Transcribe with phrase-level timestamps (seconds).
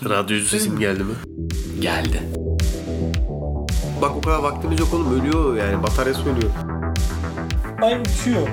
[0.00, 1.14] Radyocu sesim geldi mi?
[1.80, 2.22] Geldi.
[4.02, 6.50] Bak o kadar vaktimiz yok oğlum ölüyor yani bataryası ölüyor.
[7.82, 8.48] Ay uçuyor.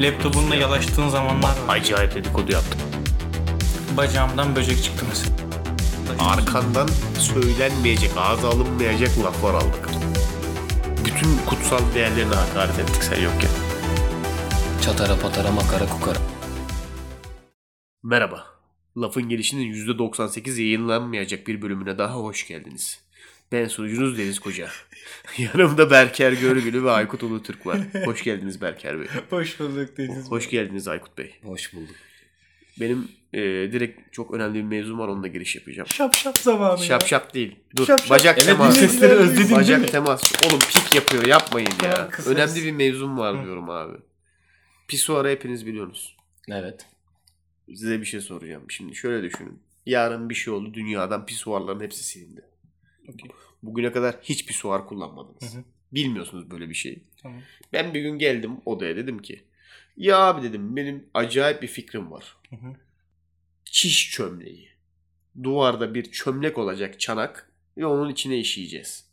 [0.00, 1.56] Laptopunla yalaştığın zamanlar var.
[1.68, 2.80] Acayip dedikodu yaptım.
[3.96, 5.32] Bacağımdan böcek çıktı mesela.
[6.18, 6.88] Arkandan
[7.18, 9.88] söylenmeyecek, ağza alınmayacak laflar aldık.
[11.04, 13.50] Bütün kutsal değerlerine hakaret ettik sen yokken.
[14.82, 16.18] Çatara patara makara kukara.
[18.02, 18.51] Merhaba.
[18.96, 23.00] Lafın Gelişi'nin %98 yayınlanmayacak bir bölümüne daha hoş geldiniz.
[23.52, 24.68] Ben sunucunuz Deniz Koca.
[25.38, 27.78] Yanımda Berker Görgülü ve Aykut Ulutürk var.
[28.04, 29.06] Hoş geldiniz Berker Bey.
[29.30, 30.30] Hoş bulduk Deniz.
[30.30, 31.34] Hoş geldiniz Aykut Bey.
[31.44, 31.94] Hoş bulduk.
[32.80, 33.40] Benim e,
[33.72, 35.88] direkt çok önemli bir mevzum var onunla giriş yapacağım.
[35.88, 37.08] Şap şap zamanı Şap ya.
[37.08, 37.56] şap değil.
[37.76, 37.86] Dur.
[37.86, 38.10] Şap şap.
[38.10, 38.82] Bacak Evet, teması.
[38.82, 39.86] bu sesleri özledin değil Bacak mi?
[39.86, 40.32] temas.
[40.46, 42.08] Oğlum pik yapıyor yapmayın ya.
[42.26, 43.96] Önemli bir mevzum var diyorum abi.
[44.88, 46.16] Pisuarı hepiniz biliyorsunuz.
[46.48, 46.86] Evet.
[47.68, 48.70] Size bir şey soracağım.
[48.70, 49.62] Şimdi şöyle düşünün.
[49.86, 50.74] Yarın bir şey oldu.
[50.74, 52.44] Dünyadan pisuarların hepsi silindi.
[53.08, 53.30] Okey.
[53.62, 55.54] Bugüne kadar hiç pisuar kullanmadınız.
[55.54, 55.64] Hı hı.
[55.92, 57.02] Bilmiyorsunuz böyle bir şey.
[57.22, 57.40] Tamam.
[57.72, 59.44] Ben bir gün geldim odaya dedim ki
[59.96, 62.36] ya abi dedim benim acayip bir fikrim var.
[62.50, 62.76] Hı hı.
[63.64, 64.68] Çiş çömleği.
[65.42, 69.04] Duvarda bir çömlek olacak çanak ve onun içine işeyeceğiz.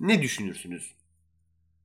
[0.00, 0.94] Ne düşünürsünüz?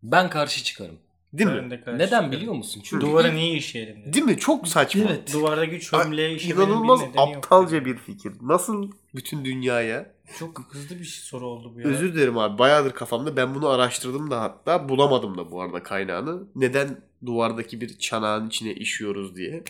[0.03, 0.99] Ben karşı çıkarım.
[1.33, 1.79] Değil mi?
[1.87, 2.81] Neden biliyor musun?
[2.85, 4.01] Çünkü Duvara niye işeyelim?
[4.01, 4.13] dedi.
[4.13, 4.37] Değil mi?
[4.37, 5.03] Çok saçma.
[5.09, 5.33] Evet.
[5.33, 7.85] Duvardaki çömleğe Ay, işemenin İnanılmaz yok aptalca dedi.
[7.85, 8.33] bir fikir.
[8.41, 10.11] Nasıl bütün dünyaya?
[10.39, 11.87] Çok hızlı bir soru oldu bu ya.
[11.87, 12.59] Özür dilerim abi.
[12.59, 13.35] Bayağıdır kafamda.
[13.37, 16.43] Ben bunu araştırdım da hatta bulamadım da bu arada kaynağını.
[16.55, 19.63] Neden duvardaki bir çanağın içine işiyoruz diye.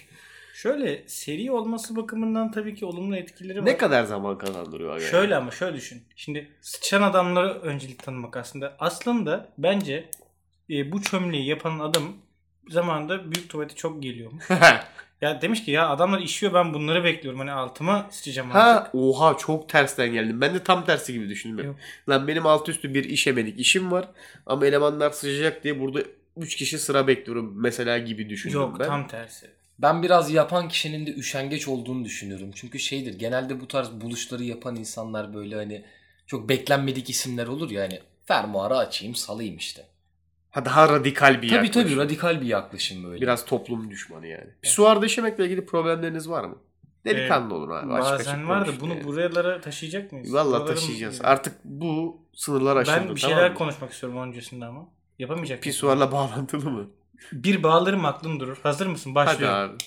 [0.54, 3.66] Şöyle seri olması bakımından tabii ki olumlu etkileri var.
[3.66, 4.96] Ne kadar zaman kazandırıyor?
[4.96, 5.06] aga?
[5.06, 6.02] Şöyle ama şöyle düşün.
[6.16, 8.76] Şimdi sıçan adamları öncelik tanımak aslında.
[8.80, 10.10] Aslında bence
[10.74, 12.04] e, bu çömleği yapan adam
[12.70, 14.44] zamanında büyük tuvalete çok geliyormuş.
[15.22, 17.40] ya demiş ki ya adamlar işiyor ben bunları bekliyorum.
[17.40, 18.96] Hani altıma sıçacağım ha artık.
[18.96, 20.42] oha çok tersten geldim.
[20.42, 21.66] Ben de tam tersi gibi düşündüm.
[21.66, 21.76] Yok.
[22.10, 24.08] Lan benim alt üstü bir işemedik işim var.
[24.46, 26.00] Ama elemanlar sıcak diye burada
[26.38, 28.88] 3 kişi sıra bekliyorum mesela gibi düşündüm Yok ben.
[28.88, 29.50] tam tersi.
[29.80, 32.52] Ben biraz yapan kişinin de üşengeç olduğunu düşünüyorum.
[32.56, 35.86] Çünkü şeydir genelde bu tarz buluşları yapan insanlar böyle hani
[36.28, 39.86] çok beklenmedik isimler olur ya hani fermuarı açayım salayım işte.
[40.54, 41.84] Ha daha radikal bir Tabii yaklaşım.
[41.84, 43.22] tabii radikal bir yaklaşım böyle.
[43.22, 44.48] Biraz toplum düşmanı yani.
[44.62, 46.56] Pisuarda işemekle ilgili problemleriniz var mı?
[47.06, 47.94] Delikanlı olun abi.
[47.94, 49.04] açık Bazen açık var da bunu yani.
[49.04, 50.34] buralara taşıyacak mıyız?
[50.34, 51.22] Vallahi Buraların- taşıyacağız.
[51.24, 52.96] Artık bu sınırlar aşıldı.
[52.96, 53.58] Ben bir tamam şeyler mı?
[53.58, 54.90] konuşmak istiyorum öncesinde ama.
[55.20, 55.62] Yapamayacak?
[55.64, 56.90] Pisuarla bağlantılı mı?
[57.32, 58.60] Bir bağlarım aklım durur.
[58.64, 59.10] Hazır mısın?
[59.16, 59.70] Hadi Başlıyorum.
[59.70, 59.78] abi.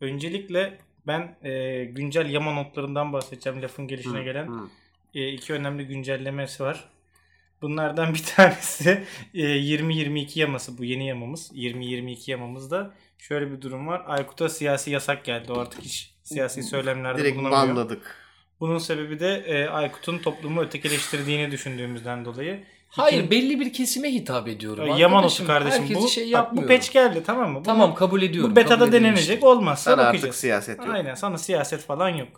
[0.00, 3.62] Öncelikle ben e, güncel yama notlarından bahsedeceğim.
[3.62, 4.60] Lafın gelişine Hı, gelen hı.
[5.14, 6.88] e, iki önemli güncellemesi var.
[7.62, 9.04] Bunlardan bir tanesi
[9.34, 11.52] e, 20-22 yaması bu yeni yamamız.
[11.52, 14.02] 20-22 yamamızda şöyle bir durum var.
[14.06, 15.52] Aykut'a siyasi yasak geldi.
[15.52, 17.62] O artık hiç siyasi söylemlerde Direkt bulunamıyor.
[17.76, 18.16] banladık.
[18.60, 22.64] Bunun sebebi de e, Aykut'un toplumu ötekileştirdiğini düşündüğümüzden dolayı.
[22.88, 24.96] Hayır İkin- belli bir kesime hitap ediyorum.
[24.96, 25.94] Yama notu Arkadaşım, kardeşim.
[26.02, 27.62] Bu, şey bak, bu patch geldi tamam mı?
[27.62, 28.50] Tamam kabul ediyorum.
[28.52, 30.24] Bu betada denenecek olmazsa Sana bakacağız.
[30.24, 30.88] artık siyaset yok.
[30.94, 32.28] Aynen sana siyaset falan yok.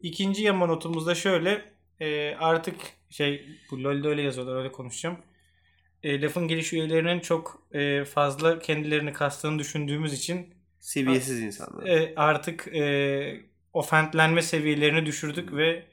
[0.00, 1.62] İkinci yama notumuzda şöyle
[2.00, 2.76] e, artık
[3.10, 5.16] şey bu LoL'de öyle yazıyorlar öyle konuşacağım.
[6.02, 11.86] E, lafın geliş üyelerinin çok e, fazla kendilerini kastığını düşündüğümüz için Seviyesiz insanlar.
[11.86, 13.40] e, artık e,
[13.72, 15.84] ofentlenme seviyelerini düşürdük ve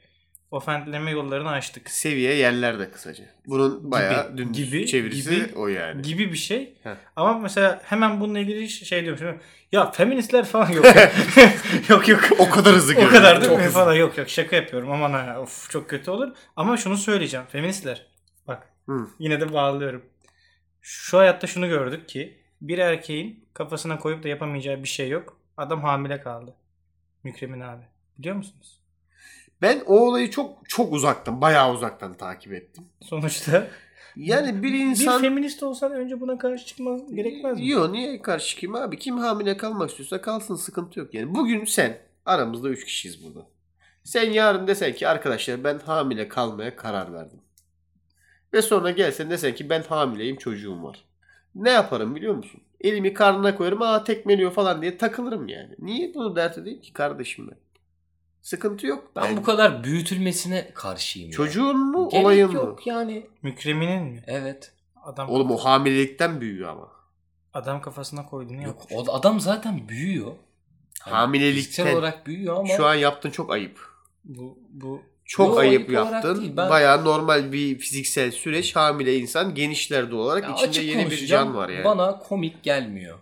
[0.50, 1.90] ofentleme yollarını açtık.
[1.90, 3.24] Seviye yerlerde kısaca.
[3.46, 6.02] Bunun bayağı dümdüz gibi, çevirisi gibi, o yani.
[6.02, 6.74] Gibi bir şey.
[6.82, 6.94] Heh.
[7.16, 9.18] Ama mesela hemen bununla ilgili şey diyorum.
[9.18, 9.40] Şimdi,
[9.72, 10.84] ya feministler falan yok.
[11.88, 12.20] yok yok.
[12.38, 13.70] O kadar hızlı O kadar değil mi hızlı.
[13.72, 16.28] falan yok yok şaka yapıyorum aman ha of çok kötü olur.
[16.56, 18.06] Ama şunu söyleyeceğim feministler
[18.46, 19.06] bak Hı.
[19.18, 20.04] yine de bağlıyorum.
[20.80, 25.40] Şu hayatta şunu gördük ki bir erkeğin kafasına koyup da yapamayacağı bir şey yok.
[25.56, 26.54] Adam hamile kaldı.
[27.24, 27.82] Mükremin abi.
[28.18, 28.77] Biliyor musunuz?
[29.62, 32.84] Ben o olayı çok çok uzaktan, bayağı uzaktan takip ettim.
[33.00, 33.66] Sonuçta
[34.16, 37.68] Yani bir bir insan feminist olsan önce buna karşı çıkman gerekmez mi?
[37.68, 38.98] Yok niye karşı çıkayım abi?
[38.98, 41.34] Kim hamile kalmak istiyorsa kalsın sıkıntı yok yani.
[41.34, 43.46] Bugün sen aramızda 3 kişiyiz burada.
[44.04, 47.40] Sen yarın desen ki arkadaşlar ben hamile kalmaya karar verdim.
[48.52, 51.04] Ve sonra gelsen desen ki ben hamileyim çocuğum var.
[51.54, 52.60] Ne yaparım biliyor musun?
[52.80, 55.74] Elimi karnına koyarım aa tekmeliyor falan diye takılırım yani.
[55.78, 57.58] Niye bunu dert edeyim ki kardeşim ben?
[58.42, 59.12] Sıkıntı yok.
[59.16, 61.30] Ben bu kadar büyütülmesine karşıyım.
[61.30, 62.56] Çocuğun mu Gerek olayın mı?
[62.56, 63.26] yok yani.
[63.42, 64.22] Mükreminin mi?
[64.26, 64.72] Evet.
[65.04, 66.88] Adam Oğlum o hamilelikten büyüyor ama.
[67.54, 69.08] adam kafasına koyduğunu Yok yapmış.
[69.08, 70.32] o adam zaten büyüyor.
[71.00, 73.80] Hani Hamilelikten- olarak büyüyor ama Şu an yaptın çok ayıp.
[74.24, 76.40] Bu bu Çok Yo, ayıp ayıp yaptın.
[76.40, 78.76] değil, ben- Bayağı normal bir fiziksel süreç.
[78.76, 81.84] Hamile insan genişler doğal olarak Ya içinde yeni bir can var yani.
[81.84, 83.18] Bana komik gelmiyor.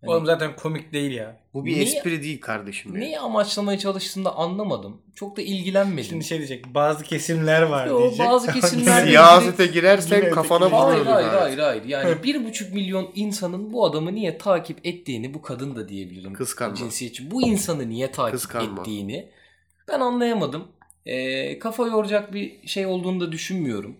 [0.00, 1.40] Hani oğlum zaten komik değil ya.
[1.54, 2.94] Bu bir Niye- espri değil kardeşim.
[2.94, 3.00] ya.
[3.00, 5.02] neyi amaçlamaya çalıştığını da anlamadım.
[5.14, 6.04] Çok da ilgilenmedim.
[6.04, 8.26] Şimdi şey diyecek bazı kesimler var Yo, diyecek.
[8.26, 11.40] bazı kesimler- Siyasete girersen kafana öteki- Hayır hayır ha.
[11.40, 11.84] hayır hayır.
[11.84, 16.34] Yani bir buçuk milyon insanın bu adamı niye takip ettiğini bu kadın da diyebilirim.
[16.34, 16.76] Kıskanma.
[16.76, 17.30] Cinsiyetçi.
[17.30, 18.80] Bu insanı niye takip Kıskanma.
[18.80, 19.28] ettiğini
[19.88, 20.64] ben anlayamadım.
[21.06, 23.96] Ee, kafa yoracak bir şey olduğunu da düşünmüyorum.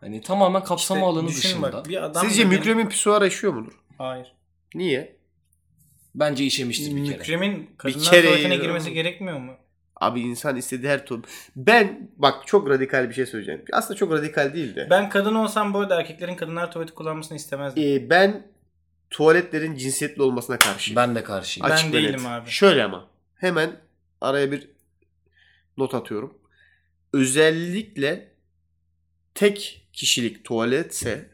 [0.00, 1.72] Hani tamamen kapsama İşte alanı dışında.
[1.72, 3.72] bak, bir adam Sizce mükremin pisuar yaşıyor mudur?
[3.98, 4.32] Hayır.
[4.74, 5.16] Niye?
[6.14, 7.16] Bence işemiştir bir kere.
[7.16, 9.52] Mükremin kadınlar kere tuvaletine girmesi gerekmiyor mu?
[9.96, 11.24] Abi insan istediği her tur.
[11.56, 13.64] Ben bak çok radikal bir şey söyleyeceğim.
[13.72, 14.86] Aslında çok radikal değil de.
[14.90, 17.82] Ben kadın olsam bu arada erkeklerin kadınlar tuvaleti kullanmasını istemezdim.
[17.82, 18.46] Ee, ben
[19.10, 20.96] tuvaletlerin cinsiyetli olmasına karşıyım.
[20.96, 21.68] Ben de karşıyım.
[21.68, 22.26] Ben Açık ve değilim net.
[22.26, 22.50] abi.
[22.50, 23.10] Şöyle ama.
[23.34, 23.76] Hemen
[24.20, 24.68] araya bir
[25.76, 26.38] not atıyorum.
[27.12, 28.32] Özellikle
[29.34, 31.30] tek kişilik tuvaletse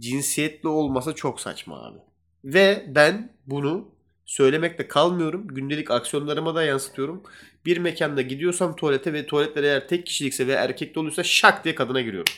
[0.00, 1.98] cinsiyetli olmasa çok saçma abi.
[2.44, 3.88] Ve ben bunu
[4.24, 5.48] söylemekle kalmıyorum.
[5.48, 7.22] Gündelik aksiyonlarıma da yansıtıyorum.
[7.66, 12.00] Bir mekanda gidiyorsam tuvalete ve tuvaletler eğer tek kişilikse ve erkek doluysa şak diye kadına
[12.00, 12.32] giriyorum.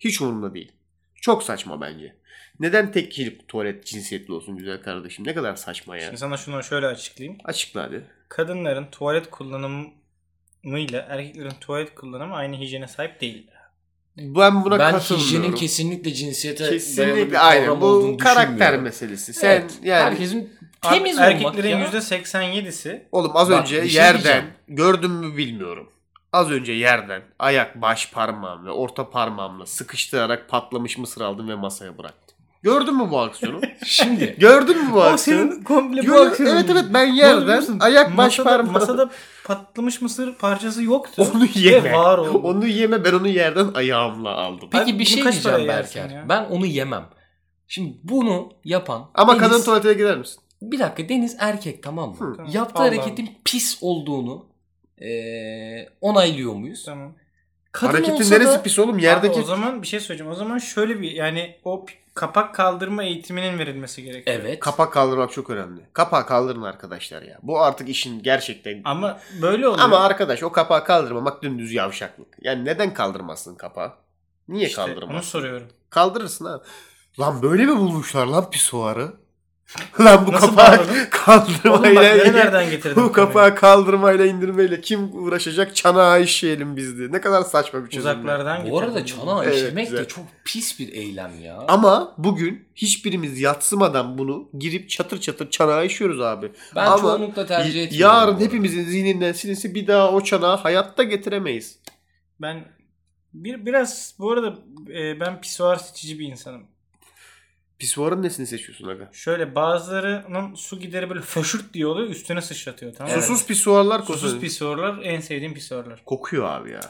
[0.00, 0.72] Hiç umurumda değil.
[1.14, 2.14] Çok saçma bence.
[2.60, 5.26] Neden tek kişilik tuvalet cinsiyetli olsun güzel kardeşim?
[5.26, 6.02] Ne kadar saçma ya.
[6.02, 7.38] Şimdi sana şunu şöyle açıklayayım.
[7.44, 8.04] Açıkla hadi.
[8.28, 13.46] Kadınların tuvalet kullanımıyla erkeklerin tuvalet kullanımı aynı hijyene sahip değil.
[14.18, 15.26] Ben buna ben katılmıyorum.
[15.26, 17.80] hijyenin kesinlikle cinsiyete dayalı bir Kesinlikle kavram aynen.
[17.80, 19.34] Bu karakter meselesi.
[19.34, 21.86] Sen Evet, yani herkesin temiz olmak Erkeklerin ya.
[21.86, 24.44] %87'si oğlum az Bak, önce şey yerden diyeceğim.
[24.68, 25.88] gördün mü bilmiyorum.
[26.32, 32.27] Az önce yerden ayak baş parmağımla orta parmağımla sıkıştırarak patlamış mısır aldım ve masaya bıraktım.
[32.62, 33.60] Gördün mü bu aksiyonu?
[33.86, 35.50] Şimdi Gördün mü bu o aksiyonu?
[35.52, 36.56] senin komple bu Gördün- aksiyonun.
[36.56, 38.72] evet evet ben yerden ayak baş masada, parmağım.
[38.72, 39.10] masada
[39.44, 41.26] patlamış mısır parçası yoktu.
[41.34, 41.92] Onu Ve yeme.
[41.92, 42.38] var oldu.
[42.48, 44.68] Onu yeme ben onu yerden ayağımla aldım.
[44.72, 46.10] peki bir şey diyeceğim Berker.
[46.10, 46.26] ya?
[46.28, 47.04] Ben onu yemem.
[47.68, 50.40] Şimdi bunu yapan Ama Deniz- kadın tuvaletine girer misin?
[50.62, 52.16] Bir dakika Deniz erkek tamam mı?
[52.18, 52.36] Hı.
[52.36, 52.52] Tamam.
[52.54, 54.46] Yaptığı Allah hareketin pis olduğunu
[55.00, 56.82] eee, onaylıyor muyuz?
[56.86, 57.14] Tamam.
[57.72, 58.98] Kadın Hareketin olsa neresi da pis oğlum?
[58.98, 60.32] Yerdeki Abi o zaman bir şey söyleyeceğim.
[60.32, 64.36] O zaman şöyle bir yani o kapak kaldırma eğitiminin verilmesi gerekiyor.
[64.40, 64.60] Evet.
[64.60, 65.80] kapak kaldırmak çok önemli.
[65.92, 67.38] Kapağı kaldırın arkadaşlar ya.
[67.42, 69.84] Bu artık işin gerçekten Ama böyle oluyor.
[69.84, 72.28] Ama arkadaş o kapağı kaldırmamak dümdüz yavşaklık.
[72.42, 73.92] Yani neden kaldırmazsın kapağı?
[74.48, 75.30] Niye İşte Onu kaldırmazsın?
[75.30, 75.66] soruyorum.
[75.90, 76.64] Kaldırırsın abi.
[77.20, 79.12] Lan böyle mi bulmuşlar lan pisuarı?
[80.00, 80.88] lan bu Nasıl kapağı bağladın?
[80.90, 83.02] Oğlum bak kaldırmayla nereden getirdin?
[83.02, 85.76] bu kapağı kaldırmayla indirmeyle kim uğraşacak?
[85.76, 87.12] Çanağı işleyelim biz diye.
[87.12, 88.08] Ne kadar saçma bir çözüm.
[88.10, 88.14] ya.
[88.16, 89.20] Uzaklardan Bu arada getirdin.
[89.20, 90.04] çanağı Evet, işemek güzel.
[90.04, 91.64] de çok pis bir eylem ya.
[91.68, 96.52] Ama bugün hiçbirimiz yatsımadan bunu girip çatır çatır çanağı işiyoruz abi.
[96.76, 97.98] ben Ama çoğunlukla tercih etmiyorum.
[98.14, 98.44] bu Yarın arada.
[98.44, 101.78] hepimizin zihninden silinse bir daha o çanağı hayatta getiremeyiz.
[102.40, 102.64] Ben
[103.34, 104.54] bir biraz bu arada
[104.98, 106.62] e, ben pisuar seçici bir insanım.
[107.78, 109.08] Pisuarın nesini seçiyorsun aga?
[109.12, 113.22] Şöyle bazılarının su gideri böyle foşurt diye oluyor üstüne sıçratıyor tamam mı?
[113.22, 114.40] Susuz pisuarlar Susuz kokuyor.
[114.40, 116.02] pisuarlar en sevdiğim pisuarlar.
[116.04, 116.80] Kokuyor abi ya.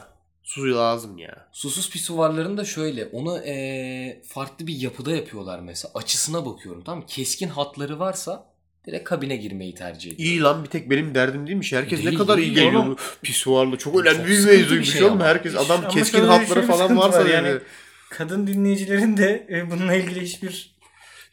[0.43, 1.47] Su lazım ya.
[1.51, 5.91] Susuz pisuvarların da şöyle onu eee, farklı bir yapıda yapıyorlar mesela.
[5.95, 7.05] Açısına bakıyorum tamam mı?
[7.07, 8.45] Keskin hatları varsa
[8.87, 10.25] direkt kabine girmeyi tercih ediyorum.
[10.33, 11.73] İyi lan bir tek benim derdim değilmiş.
[11.73, 12.95] Herkes ne Değil, kadar değil iyi geliyor oğlum.
[13.21, 13.77] pisuarlı.
[13.77, 15.13] Çok önemli Çok bir mevzuymuş şey oğlum.
[15.13, 15.25] ama.
[15.25, 17.33] Herkes adam keskin hatları bir falan varsa var dedi.
[17.33, 17.57] yani.
[18.09, 20.78] Kadın dinleyicilerin de e, bununla ilgili hiçbir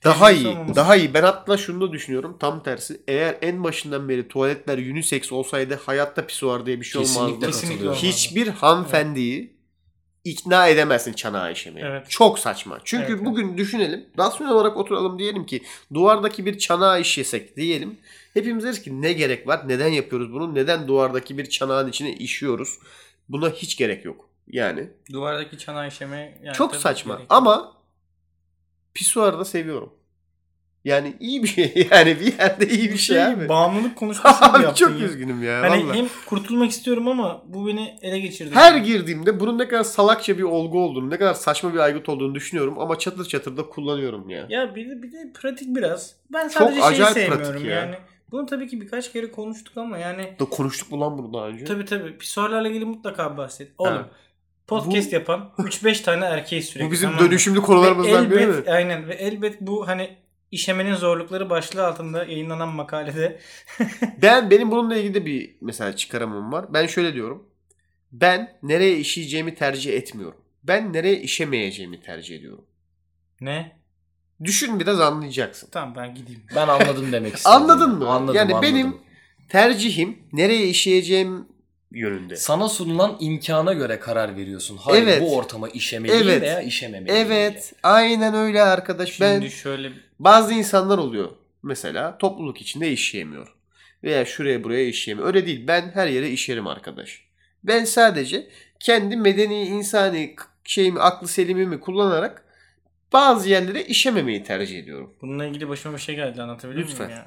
[0.05, 0.49] Daha iyi.
[0.49, 0.77] olmaması.
[0.77, 1.15] Daha iyi.
[1.15, 2.37] Ben hatta şunu da düşünüyorum.
[2.41, 3.01] Tam tersi.
[3.09, 7.47] Eğer en başından beri tuvaletler unisex olsaydı hayatta pisuar diye bir şey Kesinlikle olmazdı.
[7.47, 7.93] Kesinlikle.
[7.93, 9.57] Hiçbir hanımefendiyi
[10.25, 11.87] ikna edemezsin çanağı işemeye.
[11.87, 12.11] Evet.
[12.11, 12.79] Çok saçma.
[12.85, 13.27] Çünkü Evet, evet.
[13.27, 14.05] bugün düşünelim.
[14.19, 15.63] Rasyonel olarak oturalım diyelim ki
[15.95, 17.99] duvardaki bir çanağı işesek diyelim.
[18.35, 19.69] Hepimiz deriz ki ne gerek var?
[19.69, 20.55] Neden yapıyoruz bunu?
[20.55, 22.79] Neden duvardaki bir çanağın içine işiyoruz?
[23.29, 24.29] Buna hiç gerek yok.
[24.49, 27.21] Yani duvardaki çanağı işeme yani çok saçma.
[27.29, 27.73] Ama
[28.97, 29.93] pisuarı da seviyorum.
[30.85, 31.89] Yani iyi bir şey.
[31.91, 33.49] Yani bir yerde iyi bir Bu şey, abi.
[33.49, 35.07] Bağımlılık konuşması gibi abi yaptın çok ya.
[35.07, 35.61] üzgünüm ya.
[35.63, 35.99] Hani vallahi.
[35.99, 38.51] hem kurtulmak istiyorum ama bu beni ele geçirdi.
[38.55, 42.35] Her girdiğimde bunun ne kadar salakça bir olgu olduğunu, ne kadar saçma bir aygıt olduğunu
[42.35, 44.47] düşünüyorum ama çatır çatır da kullanıyorum ya.
[44.49, 46.17] Ya bir de, bir de pratik biraz.
[46.33, 47.75] Ben Çok sadece şeyi acayip sevmiyorum ya.
[47.75, 47.95] yani.
[48.31, 51.65] Bunu tabii ki birkaç kere konuştuk ama yani Da konuştuk mu lan bunu daha önce?
[51.65, 53.69] tabii tabii pisuarlarla ilgili mutlaka bahset.
[53.79, 54.09] Oğlum Ha.
[54.67, 56.87] Podcast yapan 3-5 tane erkeği sürekli.
[56.89, 58.53] Bu bizim tamam dönüşümlü konularımızdan biri mi?
[58.53, 60.17] elbet, aynen ve elbet bu hani
[60.51, 63.41] işemenin zorlukları başlığı altında yayınlanan makalede
[64.23, 66.67] Ben benim bununla ilgili de bir mesela çıkarımım var.
[66.75, 67.49] Ben şöyle diyorum.
[68.13, 70.41] Ben nereye işeyeceğimi tercih etmiyorum.
[70.65, 72.65] Ben nereye işemeyeceğimi tercih ediyorum.
[73.41, 73.77] ne?
[74.45, 75.69] Düşün biraz anlayacaksın.
[75.71, 76.43] Tamam ben gideyim.
[76.57, 77.57] Ben anladım demek istedim.
[77.57, 78.09] Anladın mı?
[78.09, 78.75] Anladım, yani anladım.
[78.75, 78.97] benim
[79.49, 81.49] tercihim nereye işeyeceğim
[81.93, 82.37] yönünde.
[82.37, 84.77] Sana sunulan imkana göre karar veriyorsun.
[84.77, 85.23] Hayır Evet.
[85.23, 86.43] bu ortama işemeliyim Evet.
[86.43, 89.11] veya işememeliyim Evet, aynen öyle arkadaş.
[89.13, 91.31] Şimdi ben şöyle bazı insanlar oluyor.
[91.63, 93.55] Mesela topluluk içinde işleyemiyor.
[94.05, 95.29] Veya şuraya buraya işleyemiyor.
[95.29, 95.65] Öyle değil.
[95.67, 97.27] Ben her yere işerim arkadaş.
[97.65, 98.49] Ben sadece
[98.81, 102.45] kendi medeni insani şeyimi, aklı selimimi kullanarak
[103.13, 105.15] bazı yerlere işememeyi tercih ediyorum.
[105.23, 107.07] bununla ilgili başıma bir şey geldi anlatabilir Lütfen.
[107.07, 107.27] miyim ya?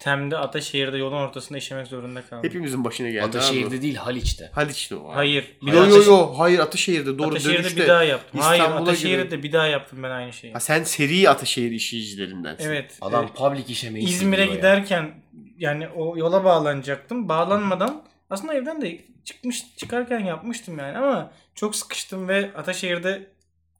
[0.00, 2.44] Tem'de Ataşehir'de yolun ortasında işemek zorunda kaldım.
[2.44, 3.20] Hepimizin başına geldi.
[3.20, 3.26] abi.
[3.28, 4.50] Ataşehir'de değil Haliç'te.
[4.54, 5.08] Haliç'te o.
[5.08, 5.14] abi.
[5.14, 5.44] Hayır.
[5.62, 6.34] Bir Yo yo yo.
[6.38, 7.82] Hayır Ataşehir'de doğru Ataşehir'de dönüşte.
[7.82, 8.40] bir daha yaptım.
[8.40, 9.42] Hayır Ataşehir'de gidiyorum.
[9.42, 10.52] bir daha yaptım ben aynı şeyi.
[10.52, 12.64] Ha, sen seri Ataşehir işleyicilerindensin.
[12.68, 12.98] Evet.
[13.00, 15.10] Adam e, public işemeyi İzmir'e giderken
[15.58, 17.28] yani o yola bağlanacaktım.
[17.28, 23.26] Bağlanmadan aslında evden de çıkmış çıkarken yapmıştım yani ama çok sıkıştım ve Ataşehir'de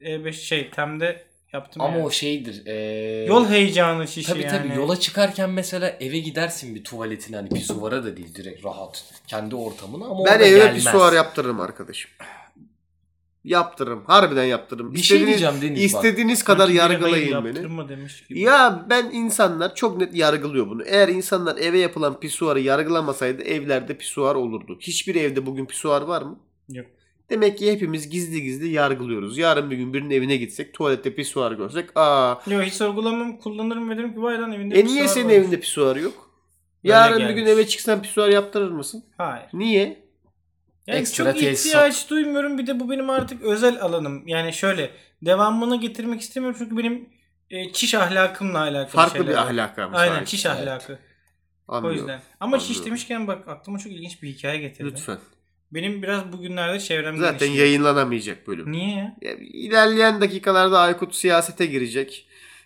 [0.01, 1.23] e, şey Tem'de
[1.53, 2.05] yaptım Ama yani.
[2.05, 2.65] o şeydir.
[2.65, 4.57] ee, Yol heyecanı şişi Tabii yani.
[4.69, 9.05] tabii yola çıkarken mesela eve gidersin bir tuvaletine hani pisuvara da değil direkt rahat.
[9.27, 10.75] Kendi ortamına ama Ben orada eve gelmez.
[10.75, 12.11] pisuar yaptırırım arkadaşım.
[13.43, 14.03] Yaptırırım.
[14.07, 14.93] Harbiden yaptırırım.
[14.93, 16.03] Bir şey İstediğiniz- diyeceğim Deniz bak.
[16.05, 17.47] İstediğiniz kadar Sanki biri hayır yargılayın beni.
[17.47, 18.39] yaptırma demiş gibi.
[18.39, 20.83] Ya ben insanlar çok net yargılıyor bunu.
[20.85, 24.77] Eğer insanlar eve yapılan pisuarı yargılamasaydı evlerde pisuar olurdu.
[24.81, 26.39] Hiçbir evde bugün pisuar var mı?
[26.69, 26.85] Yok.
[27.31, 29.37] Demek ki hepimiz gizli gizli yargılıyoruz.
[29.37, 33.97] Yarın bir gün birinin evine gitsek tuvalette pisuar görsek aa Yok hiç sorgulamam kullanırım ve
[33.97, 36.31] dedim ki vay lan evinde e bir niye sıra senin varmış." evinde pisuar yok?
[36.83, 39.05] Yarın bir gün eve çıksan pisuar yaptırır mısın?
[39.17, 39.45] Hayır.
[39.53, 40.05] Niye?
[40.87, 41.65] Yani Ekstra çok tesisat.
[41.65, 42.57] ihtiyaç duymuyorum.
[42.57, 44.27] Bir de bu benim artık özel alanım.
[44.27, 44.89] Yani şöyle
[45.21, 47.09] devamını getirmek istemiyorum çünkü benim
[47.49, 49.45] e, çiş ahlakımla alakalı Farklı şeyler bir var.
[49.45, 50.27] ahlaka mı Aynen sahip?
[50.27, 50.57] çiş Evet.
[50.57, 50.99] ahlakı.
[51.67, 51.99] O Anlıyorum.
[51.99, 52.21] yüzden.
[52.39, 52.85] Ama çiş Anlıyorum.
[52.85, 54.89] demişken bak aklıma çok ilginç bir hikaye getirdi.
[54.91, 55.17] Lütfen.
[55.73, 57.65] Benim biraz bugünlerde çevrem Zaten genişliyor.
[57.65, 58.71] yayınlanamayacak bölüm.
[58.71, 59.15] Niye ya?
[59.53, 62.25] İlerleyen dakikalarda Aykut siyasete girecek.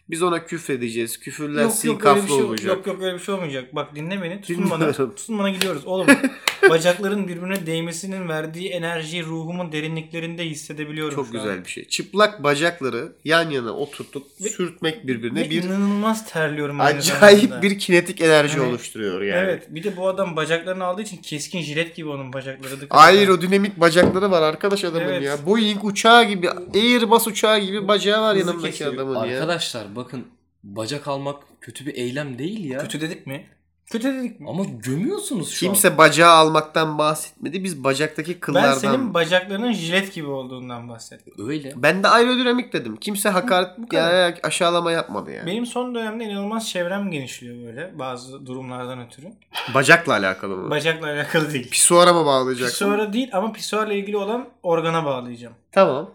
[0.10, 1.20] Biz ona küfredeceğiz.
[1.20, 2.68] Küfürler Yok yok öyle bir şey olacak.
[2.68, 3.76] yok yok öyle bir şey olmayacak.
[3.76, 4.42] Bak dinle beni.
[4.42, 4.80] Tutun bana.
[4.88, 5.16] Dinliyorum.
[5.16, 5.86] Tutun bana gidiyoruz.
[5.86, 6.08] Oğlum
[6.70, 11.44] bacakların birbirine değmesinin verdiği enerjiyi ruhumun derinliklerinde hissedebiliyorum Çok şu an.
[11.46, 11.86] güzel bir şey.
[11.88, 17.62] Çıplak bacakları yan yana oturtup Ve- sürtmek birbirine Ve bir inanılmaz terliyorum aynı acayip zamanda.
[17.62, 19.40] bir kinetik enerji Hani- oluşturuyor yani.
[19.40, 19.64] Evet.
[19.70, 22.74] Bir de bu adam bacaklarını aldığı için keskin jilet gibi onun bacakları.
[22.90, 25.24] Aerodinamik bacakları var arkadaş adamın Evet.
[25.24, 25.46] ya.
[25.46, 28.94] Boeing uçağı gibi, Airbus uçağı gibi bacağı var Hızlı yanımdaki kesiyor.
[28.94, 29.22] adamın ya.
[29.22, 30.26] Arkadaşlar bakın
[30.64, 32.80] bacak almak kötü bir eylem değil ya.
[32.80, 33.46] Kötü dedik mi?
[33.92, 34.50] Kötü dedik mi?
[34.50, 37.64] Ama gömüyorsunuz şu Kimse bacağı almaktan bahsetmedi.
[37.64, 38.74] Biz bacaktaki Ben kıllardan...
[38.74, 41.34] senin bacaklarının jilet gibi olduğundan bahsettim.
[41.40, 41.50] an.
[41.50, 41.74] Öyle.
[41.76, 42.98] Ben de aerodinamik dedim.
[42.98, 45.46] Kimse hakaret bu yani aşağılama yapmadı yani.
[45.48, 49.28] Benim son dönemde inanılmaz çevrem genişliyor böyle bazı durumlardan ötürü.
[49.74, 50.70] Bacakla alakalı mı?
[50.70, 51.70] Bacakla alakalı değil.
[51.70, 52.74] Pisuara mı bağlayacaksın?
[52.74, 55.56] Pisuara değil ama pisuarla ilgili olan organa bağlayacağım.
[55.72, 56.10] Tamam.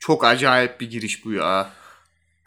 [0.00, 1.70] Çok acayip bir giriş bu ya.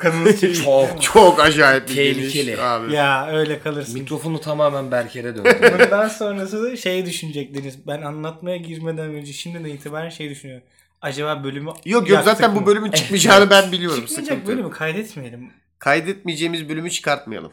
[0.01, 1.01] Kanını Çok.
[1.01, 2.45] Çok acayip bir Tehlikeli.
[2.45, 2.93] giriş abi.
[2.93, 3.93] ya öyle kalırsın.
[3.93, 5.57] Mikrofonu tamamen Berker'e döndü.
[5.79, 7.87] Bundan sonrası da şey düşünecektiniz.
[7.87, 10.67] Ben anlatmaya girmeden önce şimdiden itibaren şey düşünüyorum.
[11.01, 12.61] Acaba bölümü Yok yok yaktık zaten mı?
[12.61, 14.05] bu bölümün çıkmayacağını ben biliyorum.
[14.05, 15.49] Çıkmayacak Sıkıntı bölümü kaydetmeyelim.
[15.79, 17.51] Kaydetmeyeceğimiz bölümü çıkartmayalım.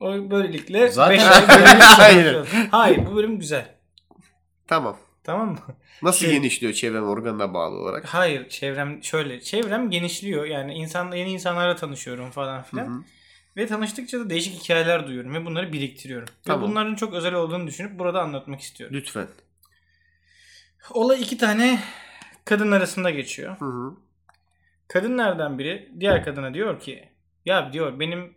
[0.00, 2.48] O böylelikle Zaten- beş ay bölümü çıkartıyoruz.
[2.70, 3.66] Hayır bu bölüm güzel.
[4.68, 4.96] Tamam.
[5.24, 5.58] Tamam mı?
[6.02, 8.04] Nasıl Şey- genişliyor çevrem organına bağlı olarak?
[8.04, 9.40] Hayır çevrem şöyle.
[9.40, 10.44] Çevrem genişliyor.
[10.44, 12.86] Yani insan, yeni insanlarla tanışıyorum falan filan.
[12.86, 13.04] hı.
[13.56, 16.28] Ve tanıştıkça da değişik hikayeler duyuyorum ve bunları biriktiriyorum.
[16.44, 16.62] Tamam.
[16.62, 18.96] Ve bunların çok özel olduğunu düşünüp burada anlatmak istiyorum.
[18.96, 19.26] Lütfen.
[20.90, 21.78] Olay iki tane
[22.44, 23.56] kadın arasında geçiyor.
[23.60, 23.96] Hı hı.
[24.88, 27.08] Kadınlardan biri diğer kadına diyor ki
[27.44, 28.34] ya diyor benim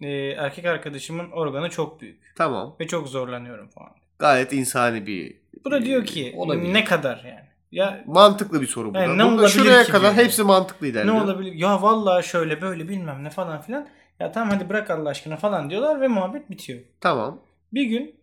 [0.00, 2.76] e, erkek arkadaşımın organı çok büyük Tamam.
[2.80, 3.92] ve çok zorlanıyorum falan.
[4.18, 6.74] Gayet insani bir Bu da diyor ki Olabilir.
[6.74, 7.46] ne kadar yani?
[7.72, 8.98] Ya mantıklı bir soru bu.
[8.98, 9.14] Yani da.
[9.14, 10.24] ne olabilir şuraya ki kadar diyor.
[10.24, 11.20] hepsi mantıklı ne ilerliyor.
[11.24, 11.52] olabilir?
[11.52, 13.88] Ya vallahi şöyle böyle bilmem ne falan filan.
[14.20, 16.80] Ya tamam hadi bırak Allah aşkına falan diyorlar ve muhabbet bitiyor.
[17.00, 17.42] Tamam.
[17.74, 18.14] Bir gün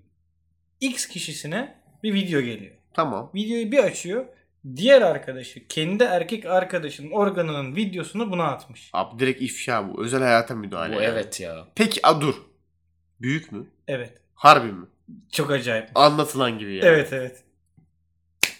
[0.81, 2.75] X kişisine bir video geliyor.
[2.93, 3.31] Tamam.
[3.35, 4.25] Videoyu bir açıyor.
[4.75, 8.89] Diğer arkadaşı kendi erkek arkadaşının organının videosunu buna atmış.
[8.93, 10.03] Abi direkt ifşa bu.
[10.03, 10.95] Özel hayata müdahale.
[10.95, 11.13] Bu yani.
[11.13, 11.55] evet ya.
[11.75, 12.35] Peki a dur.
[13.21, 13.65] Büyük mü?
[13.87, 14.13] Evet.
[14.35, 14.85] Harbi mi?
[15.31, 15.89] Çok acayip.
[15.95, 16.85] Anlatılan gibi yani.
[16.85, 17.43] Evet evet.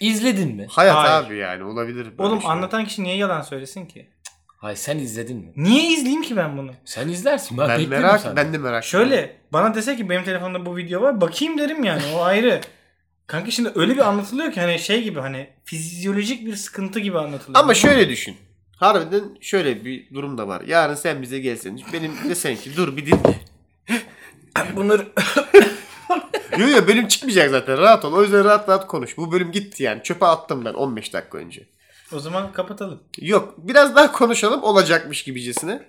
[0.00, 0.66] İzledin mi?
[0.70, 1.26] Hayat Hayır.
[1.26, 2.04] abi yani olabilir.
[2.18, 2.50] böyle Oğlum şey.
[2.50, 4.08] anlatan kişi niye yalan söylesin ki?
[4.56, 5.52] Hayır sen izledin mi?
[5.56, 6.70] Niye izleyeyim ki ben bunu?
[6.84, 7.58] Sen izlersin.
[7.58, 8.36] Ben, Ben bekliyorum merak, senden.
[8.46, 8.84] ben de merak.
[8.84, 12.60] Şöyle bana dese ki benim telefonumda bu video var bakayım derim yani o ayrı.
[13.26, 17.60] Kanka şimdi öyle bir anlatılıyor ki hani şey gibi hani fizyolojik bir sıkıntı gibi anlatılıyor.
[17.64, 18.36] Ama şöyle düşün.
[18.76, 20.62] harbiden şöyle bir durum da var.
[20.66, 23.40] Yarın sen bize gelsen benim desen ki dur bir dinle.
[24.76, 25.06] Bunları
[26.58, 28.12] Yok ya benim çıkmayacak zaten rahat ol.
[28.12, 29.16] O yüzden rahat rahat konuş.
[29.16, 30.02] Bu bölüm gitti yani.
[30.02, 31.62] Çöpe attım ben 15 dakika önce.
[32.12, 33.00] o zaman kapatalım.
[33.20, 35.82] Yok biraz daha konuşalım olacakmış gibicesine.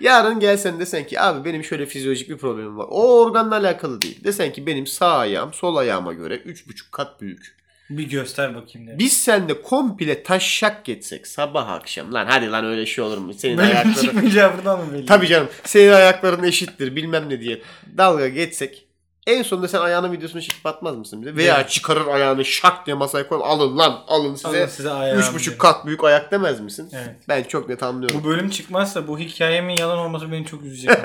[0.00, 2.86] Yarın gelsen desen ki abi benim şöyle fizyolojik bir problemim var.
[2.90, 4.24] O organla alakalı değil.
[4.24, 7.56] Desen ki benim sağ ayağım sol ayağıma göre 3,5 kat büyük.
[7.90, 8.98] Bir göster bakayım de.
[8.98, 12.14] Biz seninle komple taşşak geçsek sabah akşam.
[12.14, 13.34] Lan hadi lan öyle şey olur mu?
[13.34, 13.94] Senin Benim ayakların...
[13.94, 15.06] çıkmayacağı buradan mı belli?
[15.06, 15.48] Tabii canım.
[15.64, 17.62] Senin ayakların eşittir bilmem ne diye
[17.98, 18.86] dalga geçsek.
[19.26, 21.36] En sonunda sen ayağının videosunu çekip atmaz mısın bize?
[21.36, 21.70] Veya Evet.
[21.70, 23.40] çıkarır ayağını şak diye masaya koy.
[23.44, 24.48] Alın lan alın size.
[24.48, 25.58] Alın size ayağım Üç buçuk diye.
[25.58, 26.90] kat büyük ayak demez misin?
[26.92, 27.16] Evet.
[27.28, 28.20] Ben çok net anlıyorum.
[28.20, 30.90] Bu bölüm çıkmazsa bu hikayemin yalan olması beni çok üzecek.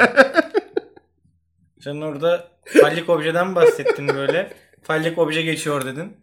[1.84, 2.48] Sen orada
[2.82, 4.54] fallik objeden bahsettin böyle.
[4.84, 6.18] Fallik obje geçiyor dedin.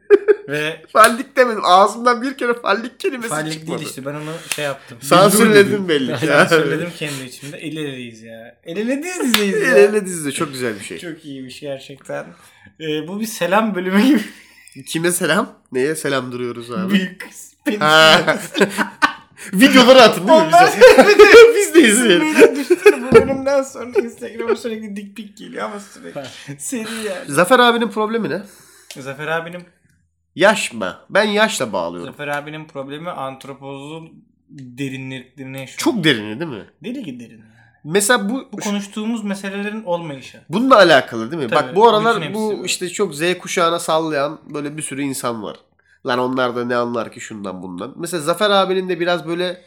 [0.49, 1.61] Ve Fallik demedim.
[1.65, 3.79] Ağzımdan bir kere fallik kelimesi fallik çıkmadı.
[3.79, 4.99] değil işte ben onu şey yaptım.
[5.03, 6.27] Sansürledim belli ki.
[6.29, 7.57] Ben söyledim kendi içimde.
[7.57, 8.57] El eleyiz ya.
[8.65, 9.69] El ele diz dizeyiz ya.
[9.69, 10.99] El ele dizide çok güzel bir şey.
[10.99, 12.27] Çok iyiymiş gerçekten.
[12.81, 14.21] Ee, bu bir selam bölümü gibi.
[14.87, 15.53] Kime selam?
[15.73, 16.93] Neye selam duruyoruz abi?
[16.93, 17.29] Büyük.
[19.53, 20.79] Videoları atın değil mi bize?
[21.57, 22.35] Biz de izleyelim.
[23.03, 26.23] Bu bölümden sonra Instagram'a sürekli dik pik geliyor ama sürekli.
[26.59, 27.25] Seri yani.
[27.29, 28.43] Zafer abinin problemi ne?
[29.01, 29.63] Zafer abinin
[30.35, 30.97] Yaş mı?
[31.11, 32.13] Ben yaşla bağlıyorum.
[32.13, 35.79] Zafer abinin problemi antropozun derinliklerine yaşıyor.
[35.79, 36.65] Çok derini değil mi?
[36.85, 37.43] Deli gibi derin.
[37.85, 40.41] Mesela bu Bu konuştuğumuz meselelerin olmayışı.
[40.49, 41.49] bununla alakalı değil mi?
[41.49, 42.65] Tabii, Bak bu aralar bu var.
[42.65, 45.57] işte çok Z kuşağına sallayan böyle bir sürü insan var.
[46.07, 47.95] Lan onlar da ne anlar ki şundan bundan.
[47.97, 49.61] Mesela Zafer abinin de biraz böyle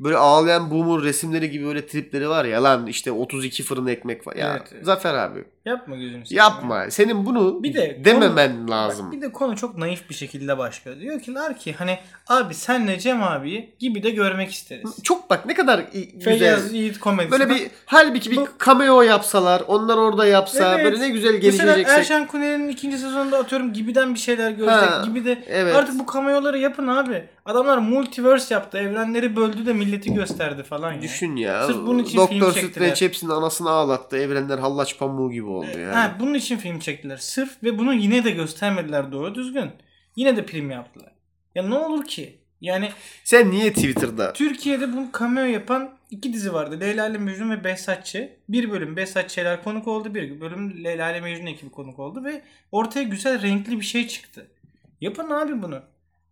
[0.00, 4.36] böyle ağlayan boomer resimleri gibi böyle tripleri var ya lan işte 32 fırın ekmek var.
[4.36, 4.84] Ya Evet, evet.
[4.84, 6.38] Zafer abi Yapma gözünü seveyim.
[6.44, 6.90] yapma.
[6.90, 9.12] Senin bunu Bir de dememen Bak, lazım.
[9.12, 11.00] bir de konu çok naif bir şekilde başlıyor.
[11.00, 15.02] Diyor ki ki hani abi senle Cem abiyi gibi de görmek isteriz.
[15.02, 16.38] Çok bak ne kadar i- güzel.
[16.38, 17.30] Feyyaz Yiğit komedisi.
[17.32, 20.84] Böyle Bak, bir halbuki bir Bu- cameo yapsalar, onlar orada yapsa Evet.
[20.84, 21.98] böyle ne güzel Mesela gelişeceksek.
[21.98, 25.76] Erşen Kuner'in ikinci sezonunda atıyorum gibiden bir şeyler görsek Ha, gibi de evet.
[25.76, 27.24] artık bu cameoları yapın abi.
[27.44, 28.78] Adamlar multiverse yaptı.
[28.78, 31.02] Evrenleri böldü de milleti gösterdi falan ya.
[31.02, 31.66] Düşün ya.
[31.66, 32.86] Sırf bunun için Doktor film çektiler.
[32.86, 34.16] Strange hepsinin anasını ağlattı.
[34.16, 35.94] Evrenler hallaç pamuğu gibi oldu yani.
[35.94, 37.16] Ha, bunun için film çektiler.
[37.16, 39.70] Sırf ve bunu yine de göstermediler doğru düzgün.
[40.16, 41.12] Yine de prim yaptılar.
[41.54, 42.38] Ya ne olur ki?
[42.60, 42.88] Yani
[43.24, 46.80] Sen niye Twitter'da Türkiye'de bu cameo yapan iki dizi vardı.
[46.80, 48.32] Leyla ile Mecnun ve Behzatçı.
[48.48, 50.14] Bir bölüm Behzatçılar konuk oldu.
[50.14, 52.24] Bir bölüm Leyla ile Mecnun ekibi konuk oldu.
[52.24, 54.46] Ve ortaya güzel renkli bir şey çıktı.
[55.00, 55.82] Yapın abi bunu.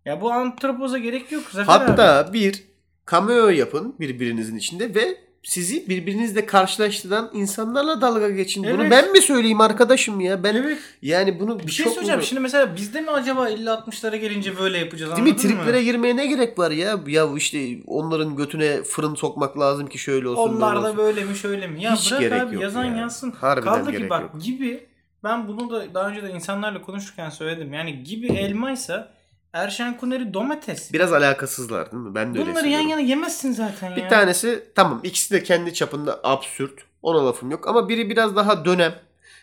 [0.05, 1.45] Ya bu antropoza gerek yok.
[1.51, 1.85] Zafer abi.
[1.85, 2.65] hatta bir
[3.11, 8.64] cameo yapın birbirinizin içinde ve sizi birbirinizle karşılaştıran insanlarla dalga geçin.
[8.64, 8.90] Bunu Evet.
[8.90, 10.42] ben mi söyleyeyim arkadaşım ya?
[10.42, 10.79] Ben Evet.
[11.03, 15.22] yani bunu Bir şey mu- Şimdi mesela bizde mi acaba 50-60'lara gelince böyle yapacağız Değil
[15.22, 15.31] mi?
[15.31, 15.57] anladın mı?
[15.57, 16.98] Triplere girmeye ne gerek var ya?
[17.07, 20.55] Ya işte onların götüne fırın sokmak lazım ki şöyle olsun.
[20.57, 20.98] Onlar böyle da olsun.
[20.98, 21.83] böyle mi şöyle mi?
[21.83, 22.96] Ya Hiç bırak gerek abi yok yazan ya.
[22.96, 23.31] yazsın.
[23.31, 24.42] Harbiden Kaldı ki bak yok.
[24.42, 24.87] gibi
[25.24, 27.72] ben bunu da daha önce de insanlarla konuşurken söyledim.
[27.72, 29.12] Yani gibi elmaysa
[29.53, 30.93] Erşen Kuner'i domates.
[30.93, 32.15] Biraz alakasızlar değil mi?
[32.15, 32.91] Ben de öyle Bunları yan hissediyorum.
[32.91, 33.97] yana yemezsin zaten ya.
[33.97, 36.73] Bir tanesi tamam ikisi de kendi çapında absürt.
[37.03, 38.95] Ona lafım yok ama biri biraz daha dönem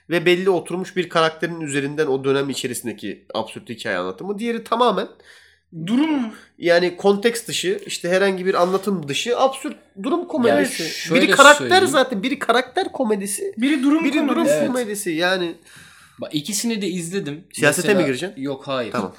[0.10, 4.39] ve belli oturmuş bir karakterin üzerinden o dönem içerisindeki absürt hikaye anlatımı.
[4.39, 5.08] Diğeri tamamen
[5.86, 6.22] durum
[6.58, 11.10] yani konteks dışı işte herhangi bir anlatım dışı absürt durum komedisi.
[11.13, 11.88] Yani biri karakter söyleyeyim.
[11.88, 13.54] zaten biri karakter komedisi.
[13.58, 14.56] biri durum Biri durum komedisi.
[14.56, 14.67] Evet.
[14.67, 15.56] komedisi yani.
[16.22, 17.43] Bak ikisini de izledim.
[17.54, 18.41] Siyasete mi gireceksin?
[18.41, 18.91] Yok hayır.
[18.91, 19.13] Tamam.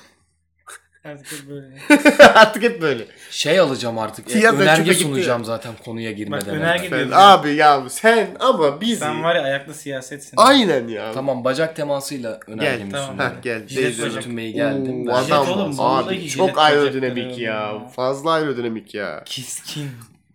[1.04, 1.66] Artık böyle.
[2.34, 3.04] Artık hep böyle.
[3.30, 4.26] Şey alacağım artık.
[4.28, 6.46] e, Siyasete çöpe önerge gitti sunacağım zaten konuya girmeden.
[6.46, 6.96] Bak, önerge önce.
[6.96, 7.08] diyor.
[7.11, 10.34] Sen, abi ya sen ama biz Sen var ya ayaklı siyasetsin.
[10.37, 11.12] aynen ya.
[11.12, 13.00] Tamam bacak temasıyla önergemi Gel.
[13.06, 13.18] tamam.
[13.18, 13.68] Heh, gel.
[13.68, 13.94] Jilet.
[13.94, 15.02] Sırtınmayı geldim.
[15.02, 17.52] Oo, Ben- adam Jilet oğlum, abi çok aerodinamik ya.
[17.54, 17.88] ya.
[17.88, 19.22] Fazla aerodinamik ya.
[19.24, 19.90] Kiskin.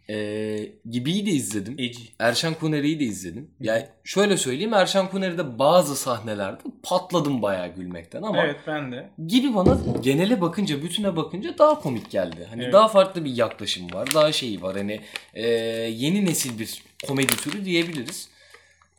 [0.09, 1.75] Ee, Gibi'yi de izledim.
[1.77, 2.01] Eci.
[2.19, 3.51] Erşen Kuneri'yi de izledim.
[3.59, 9.09] Yani şöyle söyleyeyim Erşen Kuneri'de bazı sahnelerde patladım bayağı gülmekten ama Evet ben de.
[9.27, 12.47] Gibi bana genele bakınca, bütüne bakınca daha komik geldi.
[12.49, 12.73] Hani Evet.
[12.73, 14.77] daha farklı bir yaklaşım var, daha şeyi var.
[14.77, 15.01] Hani
[15.33, 15.47] e,
[15.89, 18.29] yeni nesil bir komedi türü diyebiliriz.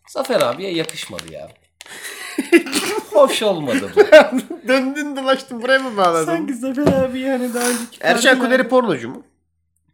[0.09, 1.49] Zafer abiye yakışmadı ya.
[3.13, 4.01] Hoş olmadı bu.
[4.69, 6.25] Döndün dolaştın buraya mı bağladın?
[6.27, 9.23] Sanki Zafer abi yani daha önceki Erşen Kuneri pornocu mu?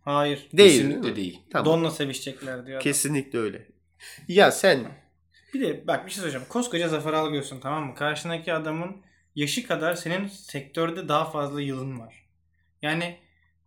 [0.05, 0.49] Hayır.
[0.53, 0.71] Değil.
[0.71, 1.17] Kesinlikle değil.
[1.17, 1.41] değil.
[1.51, 1.67] Tamam.
[1.67, 2.77] Donla sevişecekler diyor.
[2.77, 2.83] adam.
[2.85, 3.67] Kesinlikle öyle.
[4.29, 4.79] Ya sen
[5.55, 6.47] Bir de bak bir şey söyleyeceğim.
[6.49, 7.95] Koskoca Zafer Algörsün tamam mı?
[7.95, 8.97] Karşındaki adamın
[9.35, 12.25] yaşı kadar senin sektörde daha fazla yılın var.
[12.83, 13.17] Yani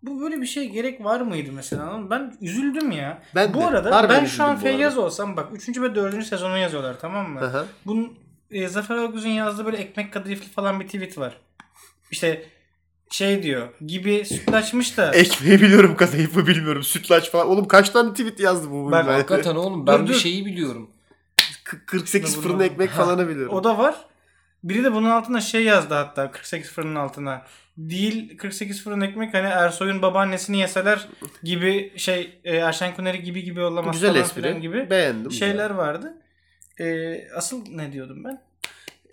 [0.04, 2.10] bu böyle bir şey gerek var mıydı mesela?
[2.10, 3.24] Ben üzüldüm ya.
[3.36, 3.66] Ben bu de.
[3.66, 5.82] arada ben şu an Feyyaz olsam bak 3.
[5.82, 6.26] ve 4.
[6.26, 7.40] sezonu yazıyorlar tamam mı?
[7.42, 7.66] Aha.
[7.86, 8.20] Bunun
[8.52, 11.38] e, Zafer Algöz'ün yazdığı böyle ekmek kadayıflı falan bir tweet var.
[12.12, 12.46] İşte
[13.14, 15.12] şey diyor gibi sütlaçmış da.
[15.12, 16.84] Ekmeği biliyorum kadayıfı bilmiyorum.
[16.84, 17.48] Sütlaç falan.
[17.48, 18.92] Oğlum kaç tane tweet yazdı bu?
[18.92, 19.14] Bak, bugün?
[19.14, 20.20] Hakikaten oğlum ben Dur, bir dur.
[20.20, 20.90] şeyi biliyorum.
[21.64, 23.54] K- 48 Bunu- fırın ekmek falanı biliyorum.
[23.56, 23.96] O da var.
[24.64, 27.42] Biri de bunun altına şey yazdı hatta 48 fırının altına.
[27.78, 31.08] Değil 48 fırın ekmek hani Ersoy'un babaannesini yeseler
[31.44, 34.62] gibi şey e, Erşen Kuneri gibi gibi olamaz Güzel falan espri.
[34.62, 35.32] gibi Beğendim.
[35.32, 36.14] şeyler vardı.
[36.80, 38.42] E, asıl ne diyordum ben?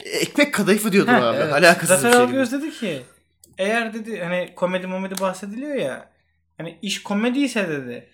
[0.04, 1.36] Ekmek kadayıfı diyordum Heh, abi.
[1.36, 1.52] evet.
[1.52, 2.22] Alakasız Zafer bir şey.
[2.24, 3.02] Algöz dedi ki
[3.60, 6.10] eğer dedi hani komedi momedi bahsediliyor ya
[6.58, 8.08] hani iş komedi ise dedi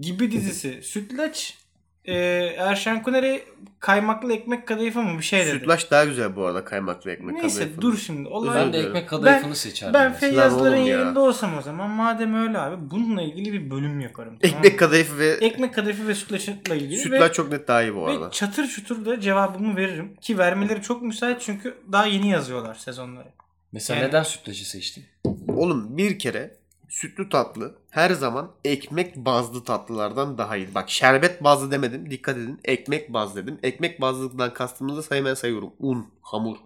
[0.00, 1.58] gibi dizisi Sütlaç
[2.04, 2.14] e,
[2.58, 3.44] Erşen Kuneri
[3.80, 5.50] kaymaklı ekmek kadayıfı mı bir şey dedi.
[5.50, 7.80] Sütlaç daha güzel bu arada kaymaklı ekmek Neyse kadayıfı.
[7.80, 8.28] dur şimdi.
[8.28, 9.94] Olay Ben de ekmek kadayıfını seçerdim.
[9.94, 10.12] Ben.
[10.12, 10.98] Feyyazların ya.
[10.98, 14.38] yerinde olsam o zaman madem öyle abi bununla ilgili bir bölüm yaparım.
[14.42, 17.94] tamam Ekmek kadayıfı ve Ekmek kadayıfı ve sütlaçla ilgili sütlaç ve, çok net daha iyi
[17.94, 18.30] bu ve arada.
[18.30, 20.16] çatır çutur da cevabımı veririm.
[20.20, 23.28] Ki vermeleri çok müsait çünkü daha yeni yazıyorlar sezonları.
[23.72, 25.04] Mesela Yani- neden sütlacı seçtin?
[25.48, 26.56] Oğlum bir kere
[26.88, 30.74] sütlü tatlı her zaman ekmek bazlı tatlılardan daha iyi.
[30.74, 32.10] Bak şerbet bazlı demedim.
[32.10, 32.60] Dikkat edin.
[32.64, 33.58] Ekmek bazlı dedim.
[33.62, 35.72] Ekmek bazlıdan kastımızda sayı sayıyorum.
[35.78, 36.56] Un, hamur.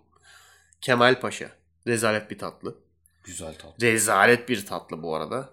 [0.80, 1.50] Kemal Paşa.
[1.86, 2.78] Rezalet bir tatlı.
[3.24, 3.82] Güzel tat.
[3.82, 5.50] Rezalet bir tatlı bu arada.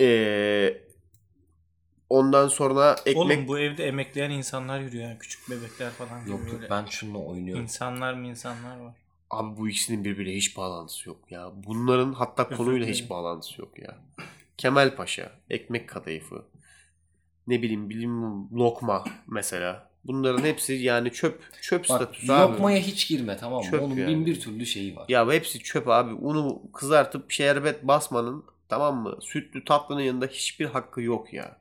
[0.00, 0.82] Ee,
[2.10, 3.16] ondan sonra ekmek...
[3.16, 6.18] Oğlum bu evde emekleyen insanlar yürüyor yani küçük bebekler falan.
[6.26, 7.62] Yok yok ben şununla oynuyorum.
[7.62, 8.94] İnsanlar mı insanlar var.
[9.30, 11.52] Abi bu ikisinin birbiriyle hiç bağlantısı yok ya.
[11.66, 13.98] Bunların hatta konuyla hiç bağlantısı yok ya.
[14.58, 16.44] Kemal Paşa, ekmek kadayıfı,
[17.46, 19.90] ne bileyim bilim lokma mesela.
[20.04, 22.52] Bunların hepsi yani çöp çöp Bak statüsü abi.
[22.52, 23.70] lokmaya hiç girme tamam mı?
[23.70, 24.06] Çöp Onun yani.
[24.10, 25.04] bin bir türlü şeyi var.
[25.08, 26.14] Ya hepsi çöp abi.
[26.14, 29.18] Unu kızartıp şerbet basmanın tamam mı?
[29.20, 31.59] Sütlü tatlının yanında hiçbir hakkı yok ya.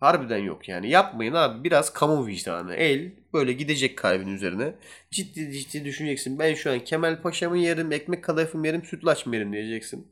[0.00, 0.90] Harbiden yok yani.
[0.90, 1.64] Yapmayın abi.
[1.64, 2.74] Biraz kamu vicdanı.
[2.74, 4.74] El böyle gidecek kalbin üzerine.
[5.10, 6.38] Ciddi ciddi düşüneceksin.
[6.38, 10.06] Ben şu an Kemal Paşa mı yerim, ekmek kadayıfı mı yerim, sütlaç mı yerim diyeceksin.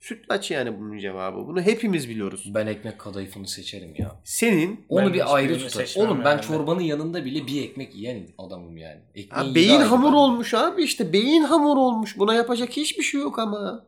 [0.00, 1.46] Sütlaç yani bunun cevabı.
[1.46, 2.50] Bunu hepimiz biliyoruz.
[2.54, 4.16] Ben ekmek kadayıfını seçerim ya.
[4.24, 5.94] Senin Onu Ben bir ayrı tutar.
[5.96, 6.42] Oğlum ben herhalde.
[6.42, 9.00] çorbanın yanında bile bir ekmek yiyen adamım yani.
[9.14, 11.12] Ekmeği Ha, beyin hamur olmuş abi işte.
[11.12, 12.18] Beyin hamur olmuş.
[12.18, 13.84] Buna yapacak hiçbir şey yok ama.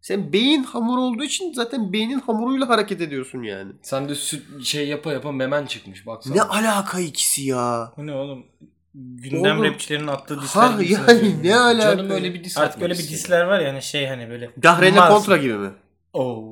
[0.00, 3.72] Sen beyin hamur olduğu için zaten beynin hamuruyla hareket ediyorsun yani.
[3.82, 6.34] Sen de süt şey yapa yapa memen çıkmış baksana.
[6.34, 7.92] Ne alaka ikisi ya?
[7.96, 8.46] Bu ne oğlum?
[8.94, 9.64] Gündem Oğlum.
[9.72, 11.96] rapçilerin attığı disler Ha yani ne alaka?
[11.96, 14.50] Canım öyle bir dis Artık öyle bir disler var yani şey hani böyle.
[14.56, 15.70] Gahrene kontra gibi mi?
[16.12, 16.44] Oo.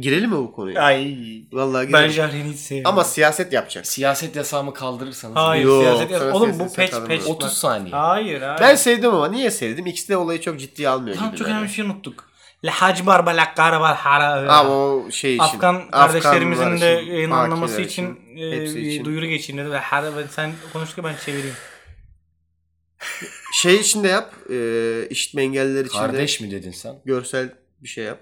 [0.00, 0.82] Girelim mi bu konuya?
[0.82, 1.16] Ay.
[1.52, 2.10] Vallahi Ben girelim.
[2.10, 2.90] Jahre'ni hiç sevmiyorum.
[2.92, 3.86] Ama siyaset yapacak.
[3.86, 5.36] Siyaset yasağımı kaldırırsanız.
[5.36, 7.20] Hayır Yok, siyaset yaz- Oğlum bu peç peç.
[7.20, 7.30] yok.
[7.30, 7.56] 30 bak.
[7.56, 7.94] saniye.
[7.94, 8.60] Hayır hayır.
[8.60, 9.86] Ben sevdim ama niye sevdim?
[9.86, 11.36] İkisi de olayı çok ciddiye almıyor Tam gibi.
[11.38, 12.28] çok önemli bir şey unuttuk.
[12.64, 14.52] Lahaj barbalak karabar hara.
[14.58, 15.44] Abi o şey için.
[15.44, 19.04] Afgan kardeşlerimizin de için, yayınlanması Pakiler için, e, hepsi bir için.
[19.04, 19.70] duyuru geçeyim dedi.
[19.72, 21.56] Ve hara ben sen konuştuk ben çevireyim.
[23.52, 24.34] Şey için de yap.
[24.50, 26.96] E, işitme engelliler için Kardeş de mi dedin sen?
[27.04, 28.20] görsel bir şey yap.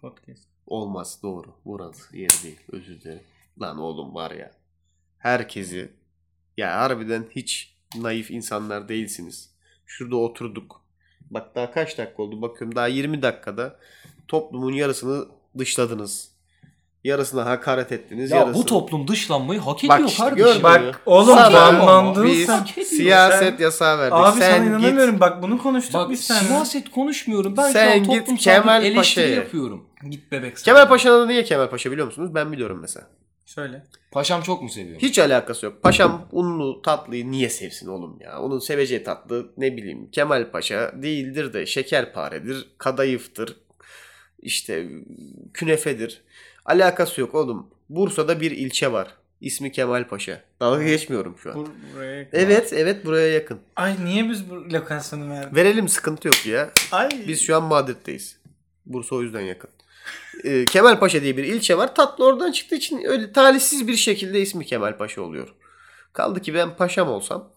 [0.00, 0.42] Podcast.
[0.66, 1.46] Olmaz doğru.
[1.64, 2.60] Burası yeri değil.
[2.72, 3.22] Özür dilerim.
[3.60, 4.50] Lan oğlum var ya.
[5.18, 5.92] Herkesi
[6.56, 9.50] ya harbiden hiç naif insanlar değilsiniz.
[9.86, 10.83] Şurada oturduk.
[11.34, 12.76] Bak daha kaç dakika oldu bakıyorum.
[12.76, 13.76] Daha 20 dakikada
[14.28, 15.24] toplumun yarısını
[15.58, 16.34] dışladınız.
[17.04, 18.30] Yarısına hakaret ettiniz.
[18.30, 18.62] Ya yarısını...
[18.62, 20.46] bu toplum dışlanmayı hak Bak ediyor işte kardeşim.
[20.46, 22.64] gördün Bak oğlum Sana banlandın biz sen.
[22.84, 24.12] Siyaset Sen- yasağı verdik.
[24.12, 25.20] Abi sen sana git inanamıyorum.
[25.20, 26.44] Bak bunu konuştuk Bak biz seninle.
[26.44, 27.56] siyaset konuşmuyorum.
[27.56, 29.28] Ben Sen şu an git toplumsal eleştiri Paşa'ya.
[29.28, 29.86] yapıyorum.
[30.10, 30.64] Git bebek sen.
[30.64, 32.34] Kemal Paşa'nın adı niye Kemal Paşa biliyor musunuz?
[32.34, 33.06] Ben biliyorum mesela.
[33.44, 33.84] Söyle.
[34.10, 35.02] Paşam çok mu seviyorum?
[35.02, 35.82] Hiç alakası yok.
[35.82, 38.40] Paşam unlu tatlıyı niye sevsin oğlum ya?
[38.40, 43.56] Onun seveceği tatlı ne bileyim Kemal Paşa değildir de şekerparedir, kadayıftır,
[44.38, 44.88] işte
[45.54, 46.22] künefedir.
[46.64, 47.70] Alakası yok oğlum.
[47.88, 49.14] Bursa'da bir ilçe var.
[49.40, 50.40] İsmi Kemal Paşa.
[50.60, 51.56] Dalga geçmiyorum şu an.
[51.56, 52.28] Bur- buraya.
[52.32, 53.58] Evet evet buraya yakın.
[53.76, 55.54] Ay niye biz bu lokasyonu verdik?
[55.56, 56.70] Verelim sıkıntı yok ya.
[56.92, 57.08] Ay.
[57.28, 58.38] Biz şu an Madrid'deyiz.
[58.86, 59.70] Bursa o yüzden yakın.
[60.44, 61.94] Ee, Kemalpaşa diye bir ilçe var.
[61.94, 65.54] Tatlı oradan çıktığı için öyle talihsiz bir şekilde ismi Kemalpaşa oluyor.
[66.12, 67.52] Kaldı ki ben paşam olsam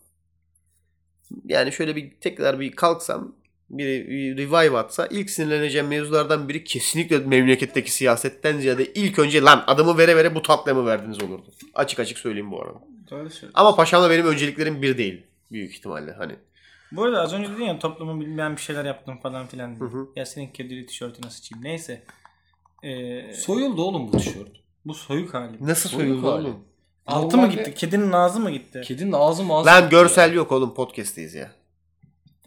[1.45, 3.36] yani şöyle bir tekrar bir kalksam
[3.69, 4.07] bir,
[4.38, 10.15] revive atsa ilk sinirleneceğim mevzulardan biri kesinlikle memleketteki siyasetten ziyade ilk önce lan adımı vere
[10.15, 11.45] vere bu tatlıya mı verdiniz olurdu.
[11.75, 12.79] Açık açık söyleyeyim bu arada.
[13.12, 13.29] Doğru.
[13.53, 15.23] Ama paşamla benim önceliklerim bir değil.
[15.51, 16.36] Büyük ihtimalle hani.
[16.91, 19.79] Bu arada az önce dedin ya toplumu bilmeyen bir şeyler yaptım falan filan.
[19.79, 20.07] Hı hı.
[20.15, 21.63] Ya senin kedili tişörtüne sıçayım.
[21.63, 22.03] Neyse.
[22.83, 24.51] Ee, Soyuldu oğlum bu tişört.
[24.85, 25.57] bu soyuk hali.
[25.67, 26.41] Nasıl Soyuk soyuldu hali.
[26.47, 26.59] oğlum?
[27.07, 27.73] Altı mı gitti?
[27.75, 28.81] Kedinin ağzı mı gitti?
[28.85, 29.65] Kedinin ağzı mağazı.
[29.67, 31.51] Lan görsel yok oğlum podcast'teyiz ya.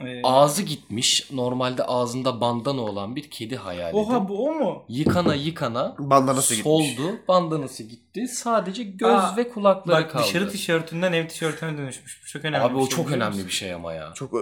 [0.06, 1.30] Ee, Ağzı gitmiş.
[1.32, 3.98] Normalde ağzında bandana olan bir kedi hayal edin.
[3.98, 4.84] Oha bu o mu?
[4.88, 6.94] Yıkana yıkana Bandanası gitmiş.
[6.96, 7.16] soldu.
[7.28, 8.28] Bandanası gitti.
[8.28, 10.22] Sadece göz Aa, ve kulakları Bak kaldı.
[10.24, 12.20] dışarı tişörtünden ev tişörtüne dönüşmüş.
[12.22, 12.64] Bu çok önemli.
[12.64, 13.46] Abi bir o şey, çok biliyor önemli musun?
[13.48, 14.12] bir şey ama ya.
[14.14, 14.34] Çok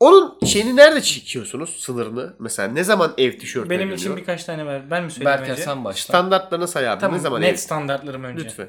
[0.00, 2.36] onun şeyini nerede çekiyorsunuz sınırını?
[2.38, 3.98] Mesela ne zaman ev tişörtüne Benim dönüyor?
[3.98, 4.90] için birkaç tane var.
[4.90, 5.62] Ben mi söyleyeyim Berker önce?
[5.62, 6.00] sen başla.
[6.12, 7.00] Standartlarını say abi.
[7.00, 7.56] Tamam ne zaman net ev?
[7.56, 8.44] standartlarım önce.
[8.44, 8.68] Lütfen.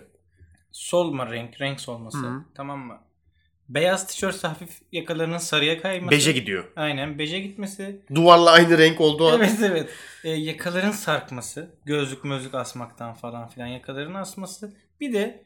[0.72, 2.18] Solma renk, renk solması.
[2.56, 2.98] Tamam mı?
[3.70, 6.12] Beyaz tişört hafif yakalarının sarıya kayması.
[6.12, 6.64] Beje gidiyor.
[6.76, 8.02] Aynen beje gitmesi.
[8.16, 9.40] Duvarla aynı renk olduğu an.
[9.40, 9.90] Evet evet.
[10.24, 11.70] Ee, yakaların sarkması.
[11.86, 14.74] Gözlük mözlük asmaktan falan filan yakaların asması.
[15.02, 15.44] Bir de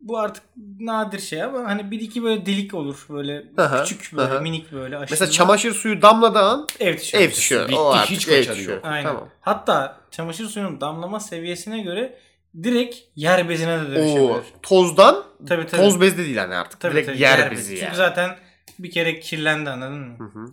[0.00, 0.42] bu artık
[0.80, 3.06] nadir şey ama hani bir iki böyle delik olur.
[3.10, 4.40] Böyle Aha, küçük böyle aha.
[4.40, 5.12] minik böyle aşırı.
[5.12, 7.24] Mesela çamaşır suyu damladığı an ev tişörtü.
[7.24, 7.68] ev tişörtü.
[7.68, 8.80] Bitti, O artık hiç ev tişörtü.
[8.88, 9.08] Aynen.
[9.08, 9.28] Tamam.
[9.40, 12.18] Hatta çamaşır suyunun damlama seviyesine göre
[12.62, 14.52] direkt yer bezine de O dönüşebilir.
[14.62, 15.80] tozdan Tabii tabii.
[15.80, 16.80] toz bez de değil hani artık.
[16.80, 17.50] Tabii, Direkt tabii, yer, bezi.
[17.60, 17.96] bezi Çünkü yani.
[17.96, 18.36] zaten
[18.78, 20.16] bir kere kirlendi anladın mı?
[20.18, 20.50] Hı hı.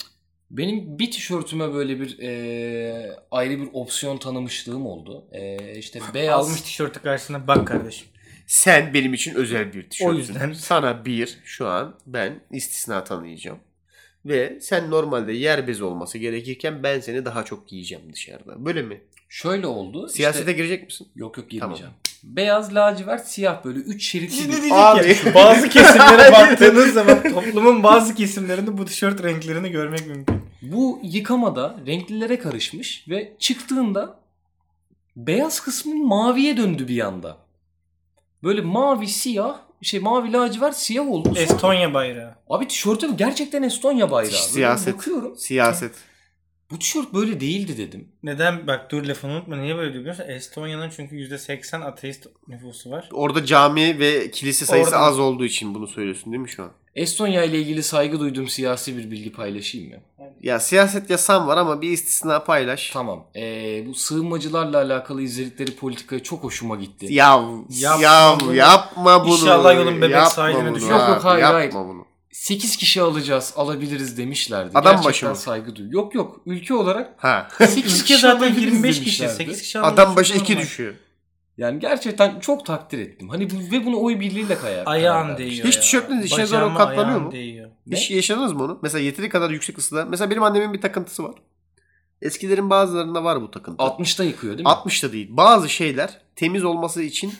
[0.51, 5.25] Benim bir tişörtüme böyle bir e, ayrı bir opsiyon tanımışlığım oldu.
[5.31, 8.07] E, işte beyaz Almış tişörtü karşısına bak kardeşim.
[8.47, 10.15] Sen benim için özel bir tişörtün.
[10.15, 10.53] O yüzden.
[10.53, 13.59] Sana bir şu an ben istisna tanıyacağım.
[14.25, 18.65] Ve sen normalde yer bezi olması gerekirken ben seni daha çok giyeceğim dışarıda.
[18.65, 19.01] Böyle mi?
[19.33, 20.09] Şöyle oldu.
[20.09, 21.07] Siyasete işte, girecek misin?
[21.15, 21.93] yok yok girmeyeceğim.
[22.23, 25.17] Beyaz, lacivert, siyah böyle üç şeritli bir Abi.
[25.35, 30.41] bazı kesimlere baktığınız zaman toplumun bazı kesimlerinde bu tişört renklerini görmek mümkün.
[30.61, 34.19] Bu yıkamada renklilere karışmış ve çıktığında
[35.15, 37.37] beyaz kısmı maviye döndü bir anda.
[38.43, 41.33] Böyle mavi, siyah, şey mavi lacivert siyah oldu.
[41.35, 42.35] Estonya bayrağı.
[42.49, 44.31] Abi tişörtüm gerçekten Estonya bayrağı.
[44.31, 44.97] Böyle Siyaset.
[44.97, 45.37] Bakıyorum.
[45.37, 45.95] Siyaset.
[46.73, 48.07] Bu tişört böyle değildi dedim.
[48.23, 48.67] Neden?
[48.67, 49.55] Bak dur lafını unutma.
[49.55, 50.31] Niye böyle diyor biliyor musun?
[50.31, 53.09] Estonya'nın çünkü %80 ateist nüfusu var.
[53.11, 56.71] Orada cami ve kilise sayısı Orada- az olduğu için bunu söylüyorsun değil mi şu an?
[56.95, 59.95] Estonya ile ilgili saygı duyduğum siyasi bir bilgi paylaşayım mı?
[60.41, 62.89] Ya siyaset yasam var ama bir istisna paylaş.
[62.89, 63.25] Tamam.
[63.35, 67.05] Ee, bu sığınmacılarla alakalı izledikleri politikaya çok hoşuma gitti.
[67.09, 68.55] Ya Yapma ya bunu.
[68.55, 69.33] yapma bunu.
[69.33, 70.89] İnşallah yolun bebek sahiline düşer.
[70.89, 71.73] Yok, yok, hayır, yapma hayır.
[71.73, 72.05] bunu.
[72.33, 74.69] 8 kişi alacağız, alabiliriz demişlerdi.
[74.73, 75.35] Adam Gerçekten başı mı?
[75.35, 75.93] saygı duyuyor.
[75.93, 77.47] Yok yok, ülke olarak Ha.
[77.59, 79.21] 8 Ülke kişi zaten alabiliriz 25 kişi.
[79.21, 79.33] demişlerdi.
[79.33, 80.63] 8 kişi Adam başı almak 2 normal.
[80.65, 80.93] düşüyor.
[81.57, 83.29] Yani gerçekten çok takdir ettim.
[83.29, 87.21] Hani bu, ve bunu oy birliğiyle karar Ayağın karar değiyor Hiç tişörtünüz Bacağıma doğru katlanıyor
[87.21, 87.31] mu?
[87.31, 87.69] değiyor.
[87.91, 88.79] Hiç yaşadınız mı onu?
[88.83, 90.05] Mesela yeteri kadar yüksek ısıda.
[90.05, 91.35] Mesela benim annemin bir takıntısı var.
[92.21, 93.83] Eskilerin bazılarında var bu takıntı.
[93.83, 94.71] 60'ta yıkıyor değil mi?
[94.71, 95.27] 60'da değil.
[95.31, 97.33] Bazı şeyler temiz olması için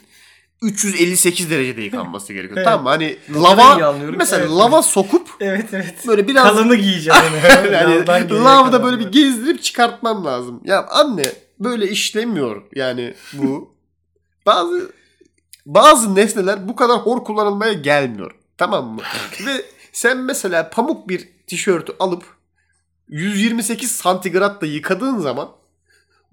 [0.61, 2.57] 358 derecede yıkanması gerekiyor.
[2.57, 2.65] Evet.
[2.65, 2.89] Tamam mı?
[2.89, 4.51] Hani lava mesela Evet.
[4.51, 6.07] lava sokup Evet evet.
[6.07, 7.21] böyle biraz Kalını giyeceğim
[7.71, 10.61] yani geriye lavda böyle bir gezdirip çıkartman lazım.
[10.65, 11.25] Ya anne
[11.59, 13.75] böyle işlemiyor yani bu.
[14.45, 14.91] bazı
[15.65, 18.31] bazı nesneler bu kadar hor kullanılmaya gelmiyor.
[18.57, 19.01] Tamam mı?
[19.45, 22.23] Ve sen mesela pamuk bir tişörtü alıp
[23.07, 25.49] 128 santigratta yıkadığın zaman